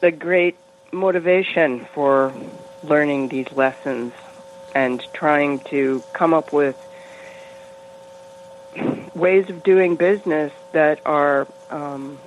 [0.00, 0.56] the great
[0.92, 2.32] motivation for
[2.84, 4.12] learning these lessons
[4.74, 6.76] and trying to come up with
[9.14, 12.18] ways of doing business that are um,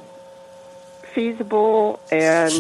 [1.14, 2.54] feasible and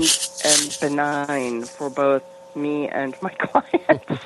[0.45, 2.23] and benign for both
[2.61, 4.23] me and my clients.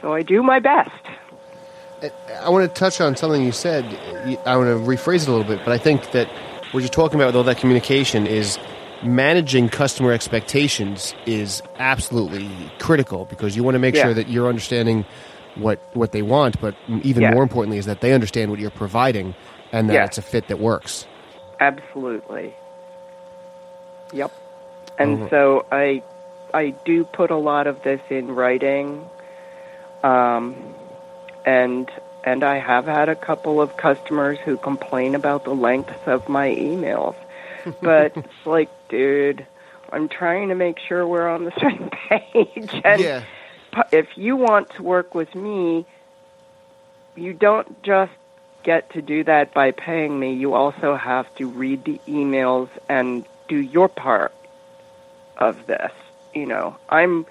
[0.00, 0.90] so I do my best.
[2.42, 3.84] I want to touch on something you said.
[4.46, 6.28] I want to rephrase it a little bit, but I think that
[6.72, 8.58] what you're talking about with all that communication is
[9.02, 14.04] managing customer expectations is absolutely critical because you want to make yeah.
[14.04, 15.04] sure that you're understanding
[15.56, 17.32] what what they want, but even yeah.
[17.32, 19.34] more importantly is that they understand what you're providing
[19.72, 20.04] and that yeah.
[20.04, 21.06] it's a fit that works.
[21.60, 22.54] Absolutely.
[24.12, 24.32] Yep.
[24.98, 25.30] And uh-huh.
[25.30, 26.02] so I
[26.54, 29.04] I do put a lot of this in writing.
[30.02, 30.56] Um,
[31.44, 31.90] and
[32.24, 36.48] and I have had a couple of customers who complain about the length of my
[36.48, 37.16] emails.
[37.82, 39.46] But it's like, dude,
[39.92, 42.80] I'm trying to make sure we're on the same page.
[42.82, 43.24] And yeah.
[43.92, 45.84] if you want to work with me,
[47.16, 48.12] you don't just
[48.62, 50.34] get to do that by paying me.
[50.34, 54.32] You also have to read the emails and do your part
[55.36, 55.92] of this.
[56.34, 57.26] You know, I'm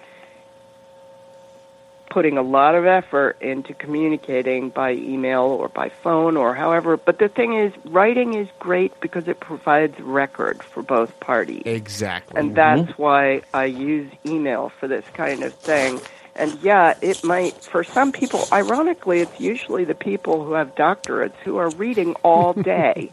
[2.09, 6.97] putting a lot of effort into communicating by email or by phone or however.
[6.97, 11.63] But the thing is, writing is great because it provides record for both parties.
[11.65, 12.39] Exactly.
[12.39, 15.99] And that's why I use email for this kind of thing.
[16.35, 21.35] And yeah, it might, for some people, ironically, it's usually the people who have doctorates
[21.43, 23.11] who are reading all day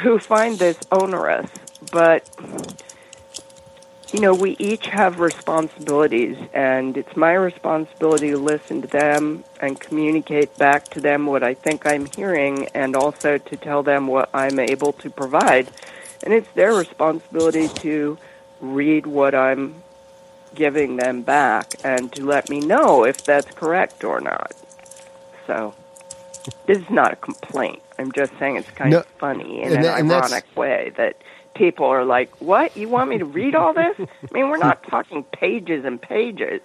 [0.00, 1.50] who find this onerous.
[1.92, 2.28] But
[4.12, 9.78] you know, we each have responsibilities, and it's my responsibility to listen to them and
[9.78, 14.28] communicate back to them what I think I'm hearing, and also to tell them what
[14.34, 15.70] I'm able to provide.
[16.24, 18.18] And it's their responsibility to
[18.60, 19.82] read what I'm
[20.54, 24.52] giving them back and to let me know if that's correct or not.
[25.46, 25.72] So,
[26.66, 27.80] this is not a complaint.
[27.98, 31.16] I'm just saying it's kind No, of funny in an that- ironic way that
[31.54, 32.76] people are like, "What?
[32.76, 36.60] You want me to read all this?" I mean, we're not talking pages and pages.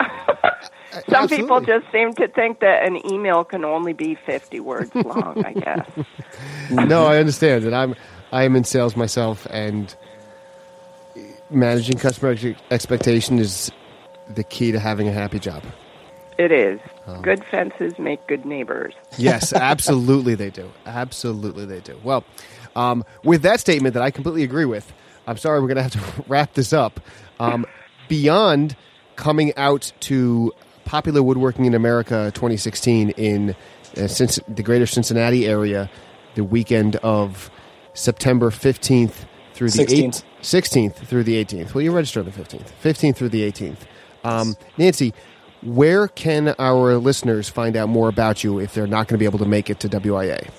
[1.08, 5.44] Some people just seem to think that an email can only be 50 words long,
[5.44, 5.90] I guess.
[6.70, 7.94] no, I understand, and I'm
[8.32, 9.94] I am in sales myself, and
[11.50, 13.70] managing customer ex- expectation is
[14.28, 15.62] the key to having a happy job.
[16.38, 16.80] It is.
[17.06, 17.20] Oh.
[17.20, 18.94] Good fences make good neighbors.
[19.16, 20.72] Yes, absolutely they do.
[20.86, 21.96] Absolutely they do.
[22.02, 22.24] Well,
[22.74, 24.92] um, with that statement that I completely agree with,
[25.28, 26.98] I'm sorry we're going to have to wrap this up.
[27.38, 27.64] Um,
[28.08, 28.74] beyond
[29.14, 30.52] coming out to
[30.84, 33.50] Popular Woodworking in America 2016 in
[33.96, 35.88] uh, Cinc- the greater Cincinnati area,
[36.34, 37.50] the weekend of
[37.94, 39.14] September 15th
[39.54, 40.24] through the 16th.
[40.40, 41.72] 8th, 16th through the 18th.
[41.74, 42.70] Well, you registered on the 15th.
[42.82, 43.78] 15th through the 18th.
[44.24, 45.14] Um, Nancy,
[45.64, 49.24] where can our listeners find out more about you if they're not going to be
[49.24, 50.50] able to make it to WIA?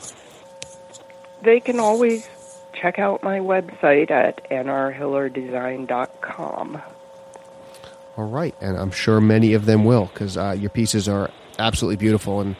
[1.43, 2.27] They can always
[2.73, 6.81] check out my website at nrhillerdesign.com.
[8.17, 11.29] All right, and I'm sure many of them will because uh, your pieces are
[11.59, 12.55] absolutely beautiful, and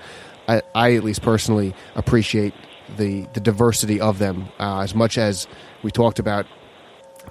[0.47, 2.53] I, I at least personally appreciate
[2.97, 5.47] the the diversity of them uh, as much as
[5.81, 6.45] we talked about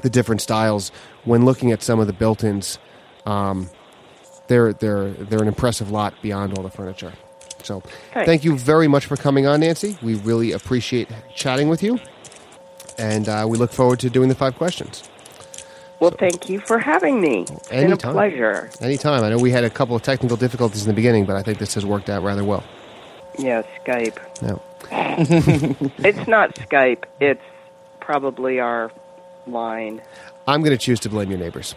[0.02, 0.90] the different styles.
[1.24, 2.78] When looking at some of the built-ins,
[3.26, 3.70] um,
[4.48, 7.12] they're they're they're an impressive lot beyond all the furniture.
[7.62, 7.80] So,
[8.12, 8.26] Thanks.
[8.26, 9.96] thank you very much for coming on, Nancy.
[10.02, 11.98] We really appreciate chatting with you,
[12.98, 15.02] and uh, we look forward to doing the five questions.
[16.00, 17.42] Well, thank you for having me.
[17.48, 18.12] It's been a Anytime.
[18.12, 18.68] pleasure.
[18.82, 19.24] Anytime.
[19.24, 21.58] I know we had a couple of technical difficulties in the beginning, but I think
[21.58, 22.62] this has worked out rather well.
[23.38, 24.18] Yeah, Skype.
[24.42, 24.60] No.
[26.04, 27.04] It's not Skype.
[27.20, 27.40] It's
[28.00, 28.92] probably our
[29.46, 30.02] line.
[30.46, 31.74] I'm going to choose to blame your neighbors.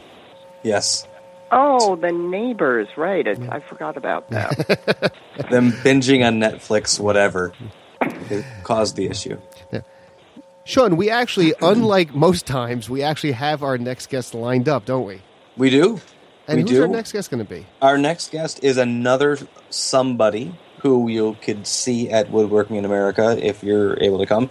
[0.63, 1.07] Yes.
[1.51, 3.25] Oh, the neighbors, right.
[3.25, 5.13] It's, I forgot about that.
[5.49, 7.53] Them binging on Netflix, whatever,
[8.01, 9.39] it caused the issue.
[10.65, 15.05] Sean, we actually, unlike most times, we actually have our next guest lined up, don't
[15.05, 15.21] we?
[15.55, 16.01] We do.
[16.47, 16.81] And we who's do.
[16.81, 17.65] our next guest going to be?
[17.81, 19.37] Our next guest is another
[19.69, 24.49] somebody who you could see at Woodworking in America if you're able to come.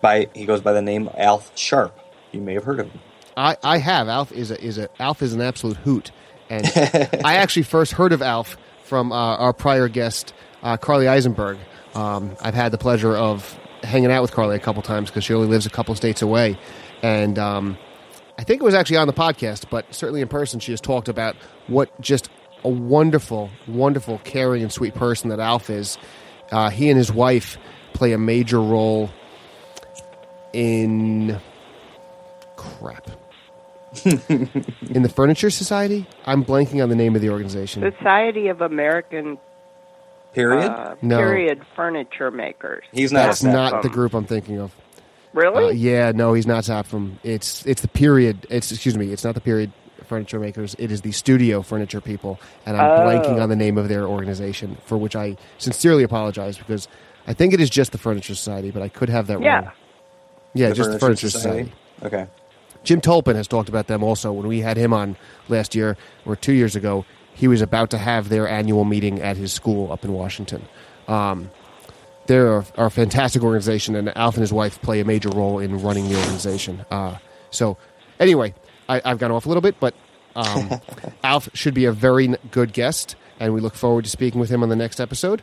[0.00, 1.98] By he goes by the name Alf Sharp.
[2.32, 3.00] You may have heard of him.
[3.36, 4.08] I, I have.
[4.08, 6.10] Alf is a is a Alf is an absolute hoot,
[6.50, 6.66] and
[7.24, 10.32] I actually first heard of Alf from uh, our prior guest,
[10.62, 11.58] uh, Carly Eisenberg.
[11.94, 15.34] Um, I've had the pleasure of hanging out with Carly a couple times because she
[15.34, 16.58] only lives a couple states away,
[17.02, 17.78] and um,
[18.38, 21.08] I think it was actually on the podcast, but certainly in person, she has talked
[21.08, 21.36] about
[21.68, 22.28] what just
[22.64, 25.98] a wonderful, wonderful, caring, and sweet person that Alf is.
[26.50, 27.58] Uh, he and his wife
[27.92, 29.10] play a major role
[30.52, 31.40] in
[32.56, 33.10] crap.
[34.04, 36.06] In the Furniture Society?
[36.26, 37.82] I'm blanking on the name of the organization.
[37.98, 39.38] Society of American
[40.32, 40.70] Period.
[40.70, 41.16] uh, No.
[41.18, 42.84] period furniture makers.
[42.92, 43.26] He's not.
[43.26, 44.74] That's a not the group I'm thinking of.
[45.32, 45.64] Really?
[45.64, 47.16] Uh, yeah, no, he's not SAPFM.
[47.22, 48.46] It's it's the period.
[48.50, 49.12] It's excuse me.
[49.12, 49.72] It's not the period
[50.04, 50.76] furniture makers.
[50.78, 53.02] It is the studio furniture people, and I'm Oh.
[53.04, 56.86] blanking on the name of their organization, for which I sincerely apologize because
[57.26, 59.54] I think it is just the Furniture Society, but I could have that Yeah.
[59.60, 59.70] wrong.
[60.54, 61.72] Yeah, just the Furniture Society.
[62.04, 62.26] Okay.
[62.86, 64.32] Jim Tolpin has talked about them also.
[64.32, 65.16] When we had him on
[65.48, 67.04] last year or two years ago,
[67.34, 70.62] he was about to have their annual meeting at his school up in Washington.
[71.08, 71.50] Um,
[72.26, 75.58] they're a, are a fantastic organization, and Alf and his wife play a major role
[75.58, 76.86] in running the organization.
[76.88, 77.16] Uh,
[77.50, 77.76] so,
[78.20, 78.54] anyway,
[78.88, 79.94] I, I've gone off a little bit, but
[80.36, 80.80] um,
[81.24, 84.62] Alf should be a very good guest, and we look forward to speaking with him
[84.62, 85.42] on the next episode.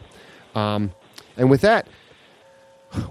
[0.55, 0.93] Um,
[1.35, 1.87] and with that,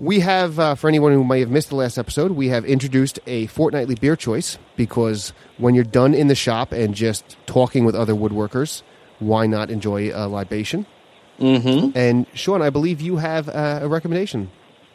[0.00, 3.18] we have, uh, for anyone who may have missed the last episode, we have introduced
[3.26, 7.94] a fortnightly beer choice because when you're done in the shop and just talking with
[7.94, 8.82] other woodworkers,
[9.18, 10.86] why not enjoy a libation?
[11.38, 11.96] Mm-hmm.
[11.96, 14.50] And Sean, I believe you have uh, a recommendation.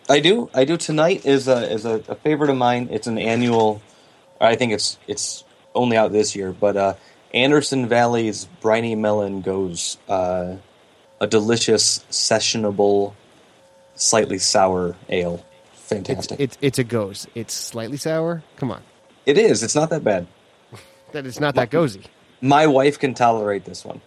[0.09, 0.49] I do.
[0.53, 0.77] I do.
[0.77, 2.87] Tonight is a is a, a favorite of mine.
[2.91, 3.81] It's an annual.
[4.39, 5.43] I think it's it's
[5.75, 6.93] only out this year, but uh,
[7.33, 10.55] Anderson Valley's Briny Melon Gose uh,
[11.19, 13.13] a delicious, sessionable,
[13.97, 15.43] slightly sour ale.
[15.73, 16.39] Fantastic.
[16.39, 17.27] it's it's a Gose.
[17.35, 18.43] It's slightly sour.
[18.55, 18.81] Come on,
[19.25, 19.63] it is.
[19.63, 20.27] It's not that bad.
[21.11, 22.05] that it's not that gozy.
[22.41, 24.01] My wife can tolerate this one.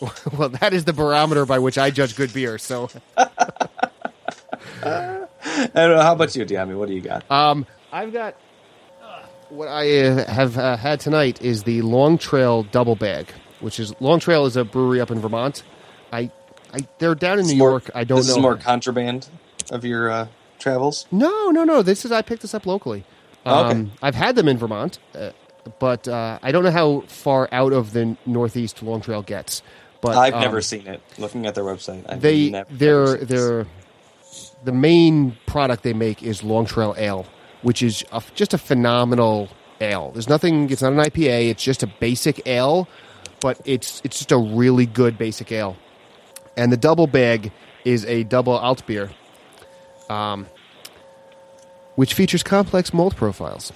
[0.36, 2.58] well, that is the barometer by which I judge good beer.
[2.58, 2.90] So,
[4.82, 5.26] I
[5.74, 6.00] don't know.
[6.00, 6.76] How about you, Dyami?
[6.76, 7.28] What do you got?
[7.30, 8.36] um, I've got
[9.52, 13.94] what I uh, have uh, had tonight is the Long Trail Double Bag, which is
[14.00, 15.62] Long Trail is a brewery up in Vermont.
[16.12, 16.30] I,
[16.72, 17.90] I they're down in New more- York.
[17.94, 18.34] I don't This know.
[18.36, 19.28] is more contraband
[19.70, 20.26] of your uh,
[20.58, 21.06] travels.
[21.10, 21.82] No, no, no.
[21.82, 23.04] This is I picked this up locally.
[23.44, 23.72] Oh, okay.
[23.78, 25.30] Um, I've had them in Vermont, uh,
[25.78, 29.62] but uh, I don't know how far out of the Northeast Long Trail gets.
[30.00, 31.00] But I've um, never seen it.
[31.18, 33.66] Looking at their website, I've they never, never they're seen they're
[34.64, 37.26] the main product they make is Long Trail Ale,
[37.62, 39.48] which is a, just a phenomenal
[39.80, 40.10] ale.
[40.12, 40.70] There's nothing.
[40.70, 41.50] It's not an IPA.
[41.50, 42.88] It's just a basic ale,
[43.40, 45.76] but it's it's just a really good basic ale.
[46.56, 47.50] And the double bag
[47.84, 49.10] is a double alt beer,
[50.10, 50.46] um,
[51.96, 53.72] which features complex malt profiles,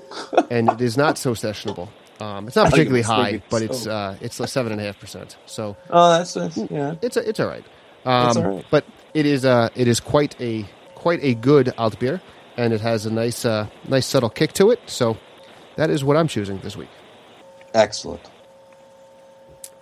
[0.50, 1.88] and it is not so sessionable.
[2.20, 5.36] Um, it's not particularly high, but it's uh, it's like seven and a half percent.
[5.46, 6.94] So Oh, that's, that's yeah.
[7.00, 7.64] it's a, it's all right.
[8.04, 8.64] Um, It's all right.
[8.70, 8.84] But
[9.14, 10.64] it is uh, it is quite a
[10.94, 12.20] quite a good alt beer,
[12.56, 14.80] and it has a nice uh, nice subtle kick to it.
[14.86, 15.16] So
[15.76, 16.90] that is what I'm choosing this week.
[17.72, 18.28] Excellent.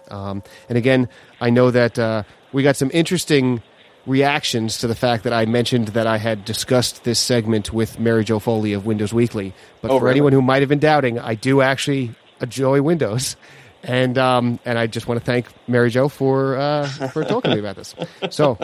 [0.09, 1.09] Um, and again,
[1.41, 3.63] I know that uh, we got some interesting
[4.07, 8.25] reactions to the fact that I mentioned that I had discussed this segment with Mary
[8.25, 9.53] Jo Foley of Windows Weekly.
[9.83, 10.13] But Oh, for really?
[10.19, 13.37] anyone who might have been doubting, I do actually enjoy Windows.
[13.83, 17.57] And um, and I just want to thank Mary Jo for uh, for talking to
[17.57, 17.95] me about this.
[18.31, 18.59] So,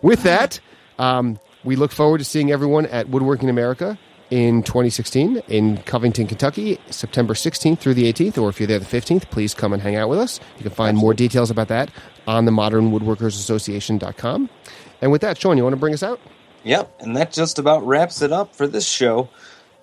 [0.00, 0.60] with that,
[0.98, 3.98] um, we look forward to seeing everyone at Woodworking America
[4.30, 8.84] in 2016 in Covington, Kentucky, September 16th through the 18th, or if you're there the
[8.84, 10.40] 15th, please come and hang out with us.
[10.56, 11.90] You can find more details about that
[12.26, 14.50] on the modernwoodworkersassociation.com.
[15.00, 16.20] And with that, Sean, you want to bring us out?
[16.64, 19.28] Yep, and that just about wraps it up for this show.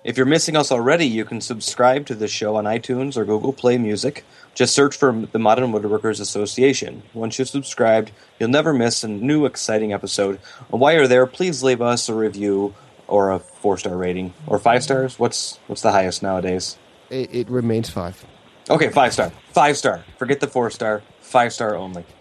[0.04, 3.54] If you're missing us already, you can subscribe to the show on iTunes or Google
[3.54, 4.22] Play Music.
[4.54, 7.02] Just search for the Modern Woodworkers Association.
[7.14, 10.38] Once you've subscribed, you'll never miss a new exciting episode.
[10.70, 12.74] And while you're there, please leave us a review
[13.08, 15.18] or a four star rating or five stars.
[15.18, 16.76] What's what's the highest nowadays?
[17.10, 18.24] It, it remains five.
[18.70, 19.30] Okay, five star.
[19.52, 20.04] Five star.
[20.18, 21.02] Forget the four star.
[21.20, 22.04] Five star only.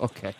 [0.00, 0.34] Okay.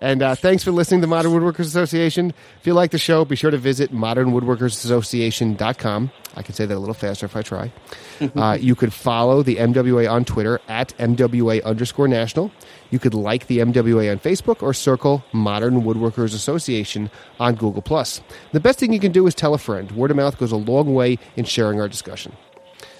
[0.00, 2.34] And uh, thanks for listening to Modern Woodworkers Association.
[2.60, 6.10] If you like the show, be sure to visit modernwoodworkersassociation.com.
[6.34, 7.72] I can say that a little faster if I try.
[8.36, 12.52] uh, you could follow the MWA on Twitter at MWA underscore national.
[12.90, 17.10] You could like the MWA on Facebook or circle Modern Woodworkers Association
[17.40, 17.80] on Google.
[17.80, 18.20] Plus.
[18.52, 19.90] The best thing you can do is tell a friend.
[19.92, 22.34] Word of mouth goes a long way in sharing our discussion.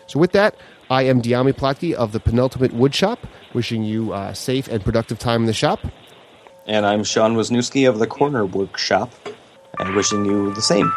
[0.06, 0.55] So, with that,
[0.89, 5.18] I am Dyami Plotke of the Penultimate Wood Shop, wishing you a safe and productive
[5.18, 5.81] time in the shop.
[6.68, 9.12] And I'm Sean Wisniewski of the Corner Workshop,
[9.78, 10.93] and wishing you the same.